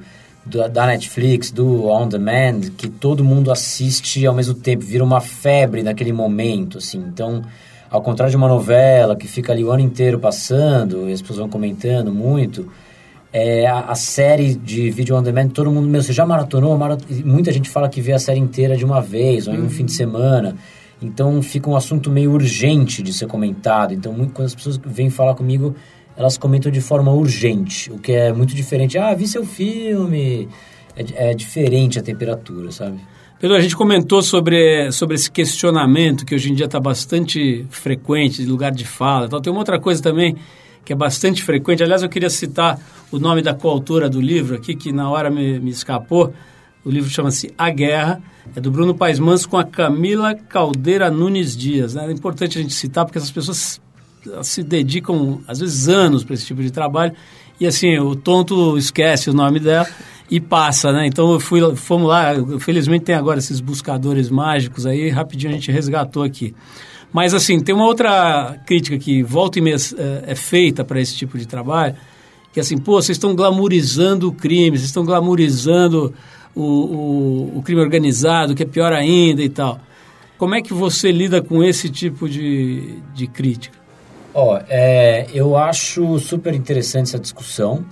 do, 0.48 0.68
da 0.68 0.87
Netflix, 0.87 1.50
do 1.50 1.87
On 1.88 2.08
Demand, 2.08 2.61
que 2.76 2.88
todo 2.88 3.22
mundo 3.22 3.52
assiste 3.52 4.24
ao 4.26 4.34
mesmo 4.34 4.54
tempo, 4.54 4.84
vira 4.84 5.04
uma 5.04 5.20
febre 5.20 5.82
naquele 5.82 6.12
momento, 6.12 6.78
assim. 6.78 6.98
Então, 6.98 7.42
ao 7.90 8.02
contrário 8.02 8.30
de 8.30 8.37
uma 8.37 8.48
novela 8.48 9.14
que 9.14 9.28
fica 9.28 9.52
ali 9.52 9.62
o 9.62 9.70
ano 9.70 9.82
inteiro 9.82 10.18
passando, 10.18 11.08
e 11.08 11.12
as 11.12 11.20
pessoas 11.20 11.40
vão 11.40 11.48
comentando 11.48 12.12
muito, 12.12 12.68
é, 13.32 13.66
a, 13.66 13.80
a, 13.80 13.94
série 13.94 14.54
de 14.54 14.90
vídeo 14.90 15.14
on 15.14 15.22
demand, 15.22 15.48
todo 15.48 15.70
mundo, 15.70 15.87
meu, 15.87 16.02
você 16.02 16.14
já 16.14 16.24
maratonou? 16.24 16.76
Marat... 16.78 17.02
Muita 17.24 17.52
gente 17.52 17.68
fala 17.68 17.88
que 17.88 18.00
vê 18.00 18.12
a 18.12 18.18
série 18.18 18.40
inteira 18.40 18.74
de 18.74 18.84
uma 18.84 19.02
vez, 19.02 19.46
ou 19.46 19.54
em 19.54 19.58
um 19.58 19.62
uhum. 19.64 19.70
fim 19.70 19.84
de 19.84 19.92
semana. 19.92 20.56
Então, 21.00 21.40
fica 21.42 21.70
um 21.70 21.76
assunto 21.76 22.11
meio 22.11 22.32
urgente 22.32 23.02
de 23.02 23.12
ser 23.12 23.26
comentado. 23.26 23.94
Então, 23.94 24.12
muito, 24.12 24.32
quando 24.32 24.46
as 24.46 24.54
pessoas 24.54 24.80
vêm 24.84 25.11
falar 25.11 25.34
comigo, 25.34 25.74
elas 26.16 26.37
comentam 26.37 26.70
de 26.72 26.80
forma 26.80 27.12
urgente, 27.12 27.92
o 27.92 27.98
que 27.98 28.12
é 28.12 28.32
muito 28.32 28.54
diferente. 28.54 28.98
Ah, 28.98 29.14
vi 29.14 29.26
seu 29.26 29.44
filme. 29.44 30.48
É, 30.96 31.30
é 31.30 31.34
diferente 31.34 31.98
a 31.98 32.02
temperatura, 32.02 32.72
sabe? 32.72 32.98
Pedro, 33.38 33.56
a 33.56 33.61
gente 33.61 33.76
comentou 33.76 34.20
sobre, 34.20 34.90
sobre 34.90 35.14
esse 35.14 35.30
questionamento 35.30 36.26
que 36.26 36.34
hoje 36.34 36.50
em 36.50 36.54
dia 36.54 36.66
está 36.66 36.80
bastante 36.80 37.64
frequente, 37.70 38.42
de 38.42 38.48
lugar 38.48 38.72
de 38.72 38.84
fala. 38.84 39.26
Então, 39.26 39.40
tem 39.40 39.52
uma 39.52 39.61
outra 39.61 39.78
coisa 39.78 40.02
também 40.02 40.34
que 40.84 40.92
é 40.92 40.96
bastante 40.96 41.44
frequente. 41.44 41.82
Aliás, 41.82 42.02
eu 42.02 42.08
queria 42.08 42.30
citar 42.30 42.80
o 43.12 43.18
nome 43.18 43.42
da 43.42 43.54
coautora 43.54 44.08
do 44.08 44.20
livro 44.20 44.56
aqui, 44.56 44.74
que 44.74 44.90
na 44.90 45.08
hora 45.08 45.30
me, 45.30 45.61
me 45.61 45.70
escapou. 45.70 46.32
O 46.84 46.90
livro 46.90 47.10
chama-se 47.10 47.52
A 47.58 47.70
Guerra, 47.70 48.22
é 48.54 48.60
do 48.60 48.70
Bruno 48.70 48.94
Paes 48.94 49.18
Manso 49.18 49.48
com 49.48 49.58
a 49.58 49.64
Camila 49.64 50.34
Caldeira 50.34 51.10
Nunes 51.10 51.56
Dias. 51.56 51.96
É 51.96 52.10
importante 52.10 52.58
a 52.58 52.62
gente 52.62 52.74
citar 52.74 53.04
porque 53.04 53.18
essas 53.18 53.30
pessoas 53.30 53.80
se 54.42 54.62
dedicam, 54.62 55.40
às 55.46 55.60
vezes, 55.60 55.88
anos 55.88 56.24
para 56.24 56.34
esse 56.34 56.46
tipo 56.46 56.62
de 56.62 56.70
trabalho. 56.70 57.12
E 57.60 57.66
assim, 57.66 57.98
o 57.98 58.14
tonto 58.14 58.78
esquece 58.78 59.30
o 59.30 59.32
nome 59.32 59.58
dela 59.58 59.86
e 60.30 60.40
passa, 60.40 60.92
né? 60.92 61.06
Então 61.06 61.32
eu 61.32 61.40
fui, 61.40 61.60
fomos 61.74 62.08
lá, 62.08 62.32
felizmente 62.60 63.04
tem 63.04 63.14
agora 63.14 63.38
esses 63.38 63.60
buscadores 63.60 64.30
mágicos 64.30 64.86
aí, 64.86 65.08
rapidinho 65.08 65.52
a 65.52 65.54
gente 65.54 65.72
resgatou 65.72 66.22
aqui. 66.22 66.54
Mas 67.12 67.32
assim, 67.34 67.58
tem 67.58 67.74
uma 67.74 67.86
outra 67.86 68.60
crítica 68.66 68.98
que 68.98 69.22
volta 69.22 69.58
e 69.58 69.62
meia 69.62 69.76
é, 69.96 70.32
é 70.32 70.34
feita 70.34 70.84
para 70.84 71.00
esse 71.00 71.16
tipo 71.16 71.38
de 71.38 71.46
trabalho, 71.46 71.94
que 72.52 72.60
é 72.60 72.62
assim, 72.62 72.76
pô, 72.76 73.00
vocês 73.00 73.16
estão 73.16 73.34
glamorizando 73.34 74.28
o 74.28 74.32
crime, 74.32 74.76
vocês 74.76 74.88
estão 74.88 75.04
glamorizando 75.04 76.14
o, 76.59 77.53
o, 77.55 77.59
o 77.59 77.62
crime 77.62 77.81
organizado, 77.81 78.55
que 78.55 78.62
é 78.62 78.66
pior 78.66 78.92
ainda 78.92 79.42
e 79.42 79.49
tal. 79.49 79.81
Como 80.37 80.55
é 80.55 80.62
que 80.62 80.73
você 80.73 81.11
lida 81.11 81.40
com 81.40 81.62
esse 81.62 81.88
tipo 81.88 82.29
de, 82.29 82.99
de 83.14 83.27
crítica? 83.27 83.77
Ó, 84.35 84.55
oh, 84.55 84.61
é, 84.68 85.27
eu 85.33 85.57
acho 85.57 86.18
super 86.18 86.55
interessante 86.55 87.09
essa 87.09 87.18
discussão 87.18 87.85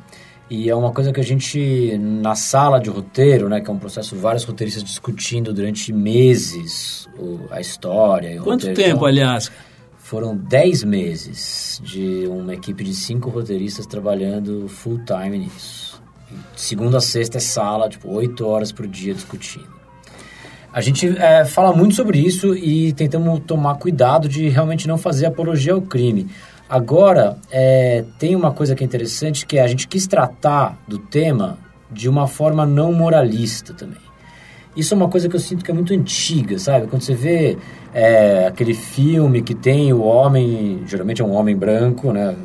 e 0.48 0.70
é 0.70 0.74
uma 0.74 0.92
coisa 0.92 1.12
que 1.12 1.20
a 1.20 1.24
gente, 1.24 1.98
na 1.98 2.36
sala 2.36 2.78
de 2.78 2.88
roteiro, 2.88 3.48
né, 3.48 3.60
que 3.60 3.68
é 3.68 3.72
um 3.72 3.78
processo, 3.78 4.14
vários 4.14 4.44
roteiristas 4.44 4.84
discutindo 4.84 5.52
durante 5.52 5.92
meses 5.92 7.08
o, 7.18 7.40
a 7.50 7.60
história. 7.60 8.40
Quanto 8.40 8.68
roteiro, 8.68 8.76
tempo, 8.76 8.96
então, 8.96 9.06
aliás? 9.06 9.50
Foram 9.98 10.36
10 10.36 10.84
meses 10.84 11.80
de 11.82 12.28
uma 12.28 12.54
equipe 12.54 12.84
de 12.84 12.94
cinco 12.94 13.28
roteiristas 13.28 13.86
trabalhando 13.86 14.68
full 14.68 15.00
time 15.04 15.36
nisso. 15.36 15.95
Segunda 16.54 16.98
a 16.98 17.00
sexta 17.00 17.38
é 17.38 17.40
sala, 17.40 17.88
tipo, 17.88 18.10
8 18.12 18.46
horas 18.46 18.72
por 18.72 18.86
dia 18.86 19.14
discutindo. 19.14 19.76
A 20.72 20.80
gente 20.80 21.08
é, 21.16 21.44
fala 21.44 21.74
muito 21.74 21.94
sobre 21.94 22.18
isso 22.18 22.54
e 22.54 22.92
tentamos 22.92 23.40
tomar 23.46 23.76
cuidado 23.76 24.28
de 24.28 24.48
realmente 24.48 24.86
não 24.86 24.98
fazer 24.98 25.26
apologia 25.26 25.72
ao 25.72 25.80
crime. 25.80 26.28
Agora, 26.68 27.38
é, 27.50 28.04
tem 28.18 28.36
uma 28.36 28.52
coisa 28.52 28.74
que 28.74 28.82
é 28.82 28.86
interessante, 28.86 29.46
que 29.46 29.56
é 29.56 29.62
a 29.62 29.68
gente 29.68 29.88
quis 29.88 30.06
tratar 30.06 30.78
do 30.86 30.98
tema 30.98 31.58
de 31.90 32.08
uma 32.08 32.26
forma 32.26 32.66
não 32.66 32.92
moralista 32.92 33.72
também. 33.72 34.00
Isso 34.76 34.92
é 34.92 34.96
uma 34.96 35.08
coisa 35.08 35.28
que 35.28 35.34
eu 35.34 35.40
sinto 35.40 35.64
que 35.64 35.70
é 35.70 35.74
muito 35.74 35.94
antiga, 35.94 36.58
sabe? 36.58 36.86
Quando 36.88 37.00
você 37.00 37.14
vê 37.14 37.56
é, 37.94 38.46
aquele 38.46 38.74
filme 38.74 39.40
que 39.40 39.54
tem 39.54 39.92
o 39.92 40.02
homem, 40.02 40.82
geralmente 40.86 41.22
é 41.22 41.24
um 41.24 41.32
homem 41.32 41.56
branco, 41.56 42.12
né? 42.12 42.36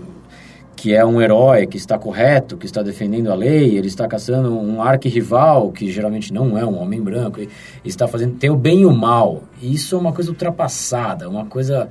Que 0.81 0.95
é 0.95 1.05
um 1.05 1.21
herói 1.21 1.67
que 1.67 1.77
está 1.77 1.95
correto, 1.95 2.57
que 2.57 2.65
está 2.65 2.81
defendendo 2.81 3.31
a 3.31 3.35
lei, 3.35 3.77
ele 3.77 3.85
está 3.85 4.07
caçando 4.07 4.51
um 4.51 4.81
arquirrival, 4.81 5.71
que 5.71 5.91
geralmente 5.91 6.33
não 6.33 6.57
é 6.57 6.65
um 6.65 6.81
homem 6.81 6.99
branco, 6.99 7.39
ele 7.39 7.51
está 7.85 8.07
fazendo, 8.07 8.33
tem 8.39 8.49
o 8.49 8.55
bem 8.55 8.81
e 8.81 8.85
o 8.87 8.91
mal. 8.91 9.43
E 9.61 9.75
isso 9.75 9.93
é 9.93 9.99
uma 9.99 10.11
coisa 10.11 10.31
ultrapassada, 10.31 11.29
uma 11.29 11.45
coisa 11.45 11.87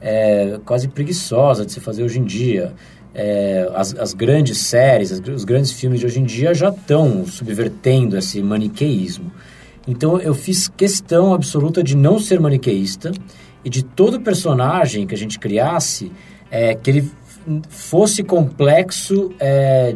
é, 0.00 0.58
quase 0.64 0.88
preguiçosa 0.88 1.66
de 1.66 1.72
se 1.72 1.80
fazer 1.80 2.02
hoje 2.02 2.18
em 2.18 2.24
dia. 2.24 2.72
É, 3.14 3.70
as, 3.74 3.94
as, 3.94 4.14
grandes 4.14 4.56
séries, 4.56 5.12
as, 5.12 5.20
os 5.28 5.44
grandes 5.44 5.72
filmes 5.72 6.00
de 6.00 6.06
hoje 6.06 6.18
em 6.18 6.24
dia 6.24 6.54
já 6.54 6.70
estão 6.70 7.26
subvertendo 7.26 8.16
esse 8.16 8.42
maniqueísmo. 8.42 9.30
Então 9.86 10.18
eu 10.18 10.32
fiz 10.32 10.66
questão 10.66 11.34
absoluta 11.34 11.82
de 11.82 11.94
não 11.94 12.18
ser 12.18 12.40
maniqueísta 12.40 13.12
e 13.62 13.68
de 13.68 13.82
todo 13.82 14.18
personagem 14.18 15.06
que 15.06 15.14
a 15.14 15.18
gente 15.18 15.38
criasse, 15.38 16.10
é, 16.50 16.74
que 16.74 16.88
ele 16.88 17.19
fosse 17.68 18.22
complexo, 18.22 19.32
é, 19.38 19.94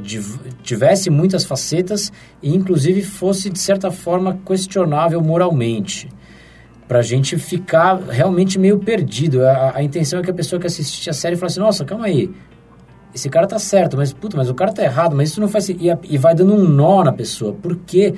tivesse 0.63 1.11
muitas 1.11 1.45
facetas 1.45 2.13
e, 2.43 2.55
inclusive, 2.55 3.03
fosse, 3.03 3.51
de 3.51 3.59
certa 3.59 3.91
forma, 3.91 4.39
questionável 4.47 5.21
moralmente. 5.21 6.09
Para 6.87 6.99
a 6.99 7.03
gente 7.03 7.39
ficar 7.39 7.97
realmente 7.97 8.59
meio 8.59 8.79
perdido. 8.79 9.45
A, 9.45 9.77
a, 9.77 9.83
intenção 9.83 10.21
é 10.21 10.23
que 10.23 10.31
a 10.31 10.35
pessoa 10.35 10.61
que 10.61 10.67
assiste 10.67 11.09
a 11.09 11.13
série 11.13 11.37
fale 11.37 11.51
assim: 11.51 11.61
nossa, 11.61 11.85
calma 11.85 12.07
aí, 12.07 12.31
esse 13.15 13.29
cara 13.31 13.47
tá 13.47 13.59
certo, 13.59 13.97
mas 13.97 14.13
puta, 14.13 14.37
mas 14.37 14.51
o 14.51 14.55
cara 14.55 14.73
tá 14.73 14.83
errado, 14.83 15.17
mas 15.17 15.31
isso 15.31 15.41
não 15.41 15.49
faz. 15.49 15.69
E, 15.69 15.79
e 16.09 16.19
vai 16.19 16.35
dando 16.35 16.55
um 16.55 16.69
nó 16.69 17.03
na 17.03 17.13
pessoa, 17.13 17.55
porque 17.63 18.15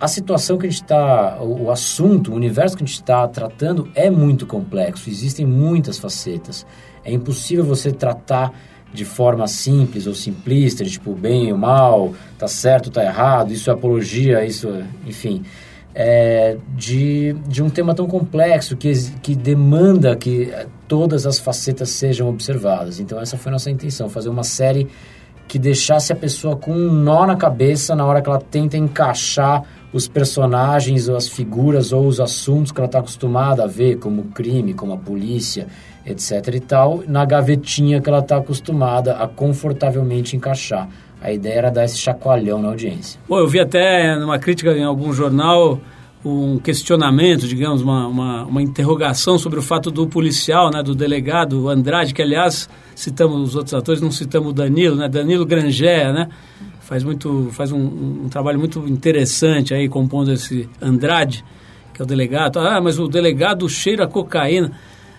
a 0.00 0.06
situação 0.06 0.56
que 0.56 0.66
a 0.66 0.70
gente 0.70 0.82
está, 0.82 1.38
o, 1.42 1.70
assunto, 1.70 2.30
o 2.30 2.34
universo 2.34 2.76
que 2.76 2.84
a 2.84 2.86
gente 2.86 2.94
está 2.94 3.26
tratando 3.26 3.88
é 3.94 4.08
muito 4.08 4.46
complexo, 4.46 5.10
existem 5.10 5.44
muitas 5.44 5.98
facetas. 5.98 6.64
É 7.04 7.12
impossível 7.12 7.64
você 7.64 7.90
tratar 7.90 8.52
de 8.92 9.04
forma 9.04 9.46
simples 9.48 10.06
ou 10.06 10.14
simplista, 10.14 10.84
de 10.84 10.90
tipo 10.90 11.14
bem 11.14 11.52
ou 11.52 11.58
mal, 11.58 12.14
tá 12.38 12.46
certo, 12.46 12.90
tá 12.90 13.02
errado, 13.02 13.52
isso 13.52 13.70
é 13.70 13.72
apologia, 13.72 14.44
isso, 14.44 14.68
enfim, 15.04 15.42
é, 15.94 16.56
de, 16.76 17.34
de 17.48 17.60
um 17.62 17.68
tema 17.68 17.92
tão 17.92 18.06
complexo 18.06 18.76
que, 18.76 18.92
que 19.20 19.34
demanda 19.34 20.14
que 20.16 20.52
todas 20.86 21.26
as 21.26 21.40
facetas 21.40 21.90
sejam 21.90 22.28
observadas. 22.28 23.00
Então 23.00 23.20
essa 23.20 23.36
foi 23.36 23.50
nossa 23.50 23.70
intenção, 23.70 24.08
fazer 24.08 24.28
uma 24.28 24.44
série 24.44 24.86
que 25.48 25.58
deixasse 25.58 26.12
a 26.12 26.16
pessoa 26.16 26.56
com 26.56 26.72
um 26.72 26.92
nó 26.92 27.26
na 27.26 27.34
cabeça 27.34 27.96
na 27.96 28.04
hora 28.04 28.22
que 28.22 28.28
ela 28.28 28.38
tenta 28.38 28.76
encaixar 28.76 29.64
os 29.92 30.06
personagens 30.06 31.08
ou 31.08 31.16
as 31.16 31.28
figuras 31.28 31.92
ou 31.92 32.06
os 32.06 32.20
assuntos 32.20 32.72
que 32.72 32.78
ela 32.78 32.86
está 32.86 32.98
acostumada 32.98 33.64
a 33.64 33.66
ver, 33.66 33.96
como 33.96 34.24
crime, 34.24 34.74
como 34.74 34.92
a 34.92 34.98
polícia, 34.98 35.66
etc 36.04 36.54
e 36.54 36.60
tal, 36.60 37.02
na 37.06 37.24
gavetinha 37.24 38.00
que 38.00 38.08
ela 38.08 38.20
está 38.20 38.36
acostumada 38.36 39.16
a 39.16 39.26
confortavelmente 39.26 40.36
encaixar. 40.36 40.88
A 41.20 41.32
ideia 41.32 41.54
era 41.54 41.70
dar 41.70 41.84
esse 41.84 41.98
chacoalhão 41.98 42.62
na 42.62 42.68
audiência. 42.68 43.18
Bom, 43.28 43.38
eu 43.38 43.48
vi 43.48 43.58
até 43.58 44.16
numa 44.16 44.38
crítica 44.38 44.70
em 44.72 44.84
algum 44.84 45.12
jornal 45.12 45.80
um 46.24 46.58
questionamento, 46.58 47.46
digamos, 47.46 47.80
uma, 47.80 48.06
uma, 48.06 48.44
uma, 48.44 48.62
interrogação 48.62 49.38
sobre 49.38 49.58
o 49.58 49.62
fato 49.62 49.90
do 49.90 50.06
policial, 50.06 50.70
né, 50.70 50.82
do 50.82 50.94
delegado 50.94 51.68
Andrade, 51.68 52.12
que 52.12 52.20
aliás 52.20 52.68
citamos 52.94 53.40
os 53.40 53.54
outros 53.54 53.72
atores, 53.72 54.00
não 54.00 54.10
citamos 54.10 54.50
o 54.50 54.52
Danilo, 54.52 54.96
né, 54.96 55.08
Danilo 55.08 55.46
Grangé, 55.46 56.12
né, 56.12 56.28
faz 56.88 57.04
muito, 57.04 57.50
faz 57.52 57.70
um, 57.70 58.24
um, 58.24 58.28
trabalho 58.30 58.58
muito 58.58 58.88
interessante 58.88 59.74
aí 59.74 59.90
compondo 59.90 60.32
esse 60.32 60.66
Andrade, 60.80 61.44
que 61.92 62.00
é 62.00 62.04
o 62.04 62.08
delegado. 62.08 62.58
Ah, 62.58 62.80
mas 62.80 62.98
o 62.98 63.06
delegado 63.06 63.68
cheira 63.68 64.08
cocaína. 64.08 64.72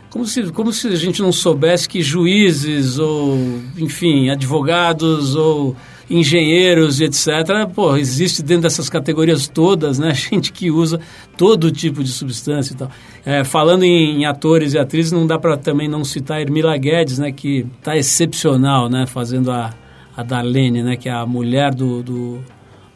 Como 0.09 0.25
se, 0.25 0.51
como 0.51 0.73
se 0.73 0.87
a 0.87 0.95
gente 0.95 1.21
não 1.21 1.31
soubesse 1.31 1.87
que 1.87 2.01
juízes 2.01 2.97
ou, 2.97 3.37
enfim, 3.77 4.31
advogados 4.31 5.35
ou 5.35 5.75
engenheiros 6.09 6.99
etc. 7.01 7.71
Pô, 7.71 7.95
existe 7.95 8.41
dentro 8.41 8.63
dessas 8.63 8.89
categorias 8.89 9.47
todas, 9.47 9.99
né? 9.99 10.11
Gente 10.17 10.51
que 10.51 10.71
usa 10.71 10.99
todo 11.37 11.69
tipo 11.69 12.03
de 12.03 12.09
substância 12.09 12.73
e 12.73 12.77
tal. 12.77 12.89
É, 13.23 13.43
falando 13.43 13.83
em, 13.83 14.21
em, 14.21 14.25
atores 14.25 14.73
e 14.73 14.79
atrizes, 14.79 15.11
não 15.11 15.27
dá 15.27 15.37
para 15.37 15.55
também 15.55 15.87
não 15.87 16.03
citar 16.03 16.41
Ermila 16.41 16.75
Guedes, 16.75 17.19
né? 17.19 17.31
Que 17.31 17.67
está 17.77 17.95
excepcional, 17.95 18.89
né? 18.89 19.05
Fazendo 19.05 19.51
a, 19.51 19.71
a 20.19 20.23
Darlene, 20.23 20.83
né? 20.83 20.97
Que 20.97 21.07
é 21.07 21.13
a 21.13 21.25
mulher 21.25 21.73
do, 21.73 22.03
do, 22.03 22.39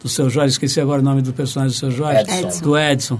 do 0.01 0.09
seu 0.09 0.29
Jorge, 0.29 0.51
esqueci 0.51 0.81
agora 0.81 1.01
o 1.01 1.03
nome 1.03 1.21
do 1.21 1.31
personagem 1.31 1.73
do 1.73 1.79
seu 1.79 1.89
Jorge. 1.89 2.21
Edson. 2.29 2.61
Do 2.61 2.77
Edson. 2.77 3.19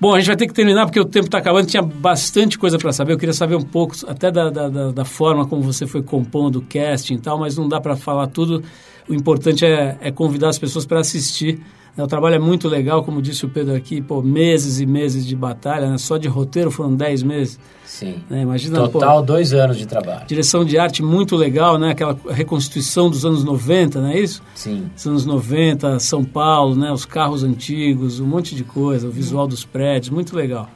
Bom, 0.00 0.14
a 0.14 0.18
gente 0.18 0.26
vai 0.28 0.36
ter 0.36 0.46
que 0.46 0.52
terminar 0.52 0.86
porque 0.86 0.98
o 0.98 1.04
tempo 1.04 1.26
está 1.26 1.38
acabando. 1.38 1.66
Tinha 1.66 1.82
bastante 1.82 2.58
coisa 2.58 2.78
para 2.78 2.92
saber. 2.92 3.12
Eu 3.12 3.18
queria 3.18 3.32
saber 3.32 3.56
um 3.56 3.62
pouco 3.62 3.94
até 4.06 4.30
da, 4.30 4.50
da, 4.50 4.90
da, 4.90 5.04
forma 5.04 5.46
como 5.46 5.62
você 5.62 5.86
foi 5.86 6.02
compondo 6.02 6.56
o 6.56 6.62
casting 6.62 7.14
e 7.14 7.18
tal, 7.18 7.38
mas 7.38 7.56
não 7.56 7.68
dá 7.68 7.80
para 7.80 7.96
falar 7.96 8.26
tudo. 8.28 8.62
O 9.08 9.14
importante 9.14 9.64
é, 9.64 9.96
é 10.00 10.10
convidar 10.10 10.48
as 10.48 10.58
pessoas 10.58 10.86
para 10.86 11.00
assistir 11.00 11.60
o 11.98 12.06
trabalho 12.06 12.36
é 12.36 12.38
muito 12.38 12.68
legal, 12.68 13.04
como 13.04 13.20
disse 13.20 13.44
o 13.44 13.50
Pedro 13.50 13.74
aqui, 13.74 14.00
pô, 14.00 14.22
meses 14.22 14.80
e 14.80 14.86
meses 14.86 15.26
de 15.26 15.36
batalha, 15.36 15.90
né? 15.90 15.98
Só 15.98 16.16
de 16.16 16.26
roteiro 16.26 16.70
foram 16.70 16.94
10 16.94 17.22
meses. 17.22 17.60
Sim. 17.84 18.14
Né? 18.30 18.40
Imagina, 18.40 18.88
Total, 18.88 19.18
pô, 19.18 19.22
dois 19.22 19.52
anos 19.52 19.76
de 19.76 19.86
trabalho. 19.86 20.26
Direção 20.26 20.64
de 20.64 20.78
arte 20.78 21.02
muito 21.02 21.36
legal, 21.36 21.78
né? 21.78 21.90
Aquela 21.90 22.18
reconstituição 22.30 23.10
dos 23.10 23.26
anos 23.26 23.44
90, 23.44 24.00
não 24.00 24.08
é 24.08 24.18
isso? 24.18 24.42
Sim. 24.54 24.90
Dos 24.94 25.06
anos 25.06 25.26
90, 25.26 25.98
São 25.98 26.24
Paulo, 26.24 26.74
né? 26.74 26.90
Os 26.90 27.04
carros 27.04 27.44
antigos, 27.44 28.20
um 28.20 28.26
monte 28.26 28.54
de 28.54 28.64
coisa, 28.64 29.06
o 29.06 29.10
visual 29.10 29.46
dos 29.46 29.62
prédios, 29.62 30.08
muito 30.08 30.34
legal. 30.34 30.70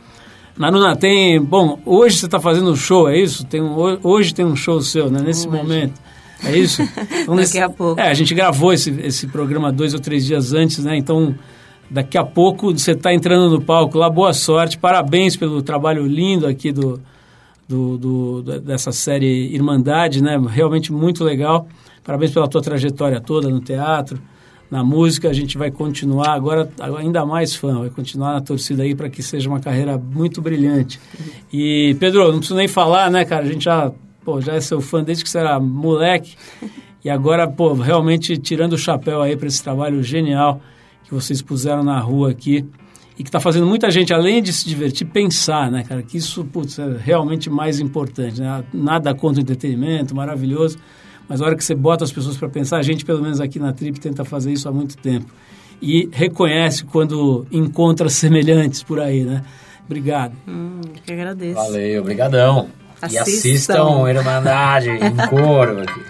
Naruna, 0.59 0.94
tem... 0.96 1.40
Bom, 1.40 1.79
hoje 1.87 2.18
você 2.18 2.26
está 2.26 2.38
fazendo 2.38 2.70
um 2.70 2.76
show, 2.76 3.09
é 3.09 3.18
isso? 3.18 3.46
Tem 3.46 3.62
um, 3.62 3.98
hoje 4.02 4.35
tem 4.35 4.44
um 4.44 4.57
show 4.57 4.83
seu, 4.83 5.11
né? 5.11 5.22
Nesse 5.22 5.48
hoje. 5.48 5.57
momento. 5.57 6.06
É 6.44 6.57
isso? 6.57 6.83
Então, 7.22 7.35
daqui 7.35 7.59
a 7.59 7.68
pouco. 7.68 8.01
É, 8.01 8.09
a 8.09 8.14
gente 8.14 8.35
gravou 8.35 8.72
esse, 8.72 8.90
esse 9.01 9.27
programa 9.27 9.72
dois 9.72 9.94
ou 9.94 10.01
três 10.01 10.25
dias 10.25 10.53
antes, 10.53 10.85
né? 10.85 10.96
Então, 10.96 11.35
daqui 11.90 12.16
a 12.16 12.25
pouco 12.25 12.72
você 12.72 12.92
está 12.92 13.12
entrando 13.12 13.51
no 13.51 13.61
palco 13.61 13.99
lá. 13.99 14.09
Boa 14.09 14.33
sorte, 14.33 14.79
parabéns 14.79 15.37
pelo 15.37 15.61
trabalho 15.62 16.07
lindo 16.07 16.46
aqui 16.46 16.70
do, 16.70 17.01
do, 17.68 17.99
do, 17.99 18.42
dessa 18.61 18.92
série 18.92 19.53
Irmandade, 19.55 20.22
né? 20.22 20.40
Realmente 20.49 20.92
muito 20.92 21.25
legal. 21.25 21.66
Parabéns 22.05 22.31
pela 22.31 22.46
tua 22.46 22.62
trajetória 22.62 23.20
toda 23.20 23.49
no 23.49 23.61
teatro, 23.61 24.20
na 24.70 24.85
música. 24.85 25.29
A 25.29 25.33
gente 25.33 25.59
vai 25.59 25.72
continuar 25.72 26.35
agora, 26.35 26.70
ainda 26.99 27.27
mais 27.27 27.57
fã, 27.57 27.81
vai 27.81 27.90
continuar 27.90 28.35
na 28.35 28.40
torcida 28.40 28.85
aí 28.85 28.94
para 28.94 29.09
que 29.09 29.22
seja 29.22 29.49
uma 29.49 29.59
carreira 29.59 29.99
muito 29.99 30.40
brilhante. 30.40 31.01
E, 31.53 31.96
Pedro, 31.99 32.31
não 32.31 32.38
preciso 32.38 32.57
nem 32.57 32.68
falar, 32.68 33.11
né, 33.11 33.25
cara? 33.25 33.44
A 33.44 33.49
gente 33.49 33.64
já 33.64 33.92
pô, 34.27 34.41
já 34.41 34.55
é 34.55 34.61
seu 34.61 34.81
fã 34.81 35.05
desde 35.05 35.23
que 35.23 35.31
você 35.31 35.39
era 35.39 35.61
moleque. 35.61 36.35
E 37.05 37.09
agora, 37.09 37.47
pô, 37.47 37.73
realmente 37.75 38.37
tirando 38.37 38.73
o 38.73 38.79
chapéu 38.79 39.23
aí 39.23 39.37
para 39.37 39.47
esse 39.47 39.62
trabalho 39.62 40.03
genial 40.03 40.61
que 41.05 41.15
vocês 41.15 41.41
puseram 41.41 41.85
na 41.85 42.01
rua 42.01 42.33
aqui 42.33 42.67
e 43.17 43.23
que 43.23 43.29
está 43.29 43.39
fazendo 43.39 43.65
muita 43.65 43.89
gente, 43.89 44.12
além 44.12 44.43
de 44.43 44.53
se 44.53 44.69
divertir, 44.69 45.07
pensar, 45.07 45.71
né, 45.71 45.85
cara? 45.85 46.03
Que 46.03 46.19
isso, 46.19 46.45
putz, 46.45 46.77
é 46.81 46.97
realmente 46.99 47.49
mais 47.49 47.79
importante, 47.79 48.41
né? 48.41 48.65
Nada 48.75 49.15
contra 49.15 49.41
o 49.41 49.43
entretenimento, 49.43 50.15
maravilhoso, 50.15 50.77
mas 51.29 51.41
a 51.41 51.47
hora 51.47 51.57
que 51.57 51.65
você 51.65 51.75
bota 51.75 52.03
as 52.03 52.11
pessoas 52.11 52.37
para 52.37 52.49
pensar, 52.49 52.79
a 52.79 52.83
gente, 52.83 53.05
pelo 53.05 53.23
menos 53.23 53.41
aqui 53.41 53.61
na 53.61 53.73
Trip, 53.73 54.01
tenta 54.01 54.25
fazer 54.25 54.53
isso 54.53 54.69
há 54.69 54.73
muito 54.73 54.99
tempo. 54.99 55.33
E 55.81 56.09
reconhece 56.11 56.85
quando 56.85 57.47
encontra 57.53 58.09
semelhantes 58.11 58.83
por 58.83 58.99
aí, 58.99 59.23
né? 59.23 59.45
Obrigado. 59.85 60.35
Hum, 60.49 60.81
que 61.05 61.12
agradeço. 61.12 61.55
Valeu, 61.55 62.01
obrigadão. 62.01 62.69
Assistam. 63.01 63.19
E 63.19 63.19
assistam 63.19 64.09
Irmandade 64.09 64.91
em 64.91 65.29
coro 65.29 65.81
aqui. 65.81 66.01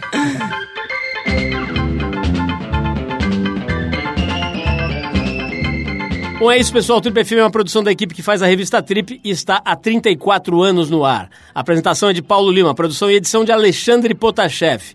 Bom, 6.38 6.52
é 6.52 6.58
isso, 6.58 6.70
pessoal. 6.70 6.98
O 6.98 7.00
Trip 7.02 7.24
FM 7.24 7.32
é 7.32 7.42
uma 7.42 7.50
produção 7.50 7.82
da 7.82 7.90
equipe 7.90 8.14
que 8.14 8.22
faz 8.22 8.42
a 8.42 8.46
revista 8.46 8.82
Trip 8.82 9.18
e 9.24 9.30
está 9.30 9.62
há 9.64 9.74
34 9.74 10.62
anos 10.62 10.90
no 10.90 11.02
ar. 11.02 11.30
A 11.54 11.60
apresentação 11.60 12.10
é 12.10 12.12
de 12.12 12.22
Paulo 12.22 12.52
Lima, 12.52 12.74
produção 12.74 13.10
e 13.10 13.14
edição 13.14 13.42
de 13.42 13.50
Alexandre 13.50 14.14
Potashev. 14.14 14.94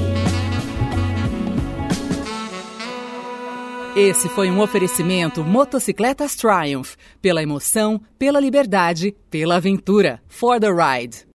Esse 3.95 4.29
foi 4.29 4.49
um 4.49 4.61
oferecimento 4.61 5.43
Motocicletas 5.43 6.33
Triumph. 6.33 6.95
Pela 7.21 7.43
emoção, 7.43 7.99
pela 8.17 8.39
liberdade, 8.39 9.13
pela 9.29 9.57
aventura. 9.57 10.21
For 10.29 10.61
the 10.61 10.69
ride. 10.71 11.30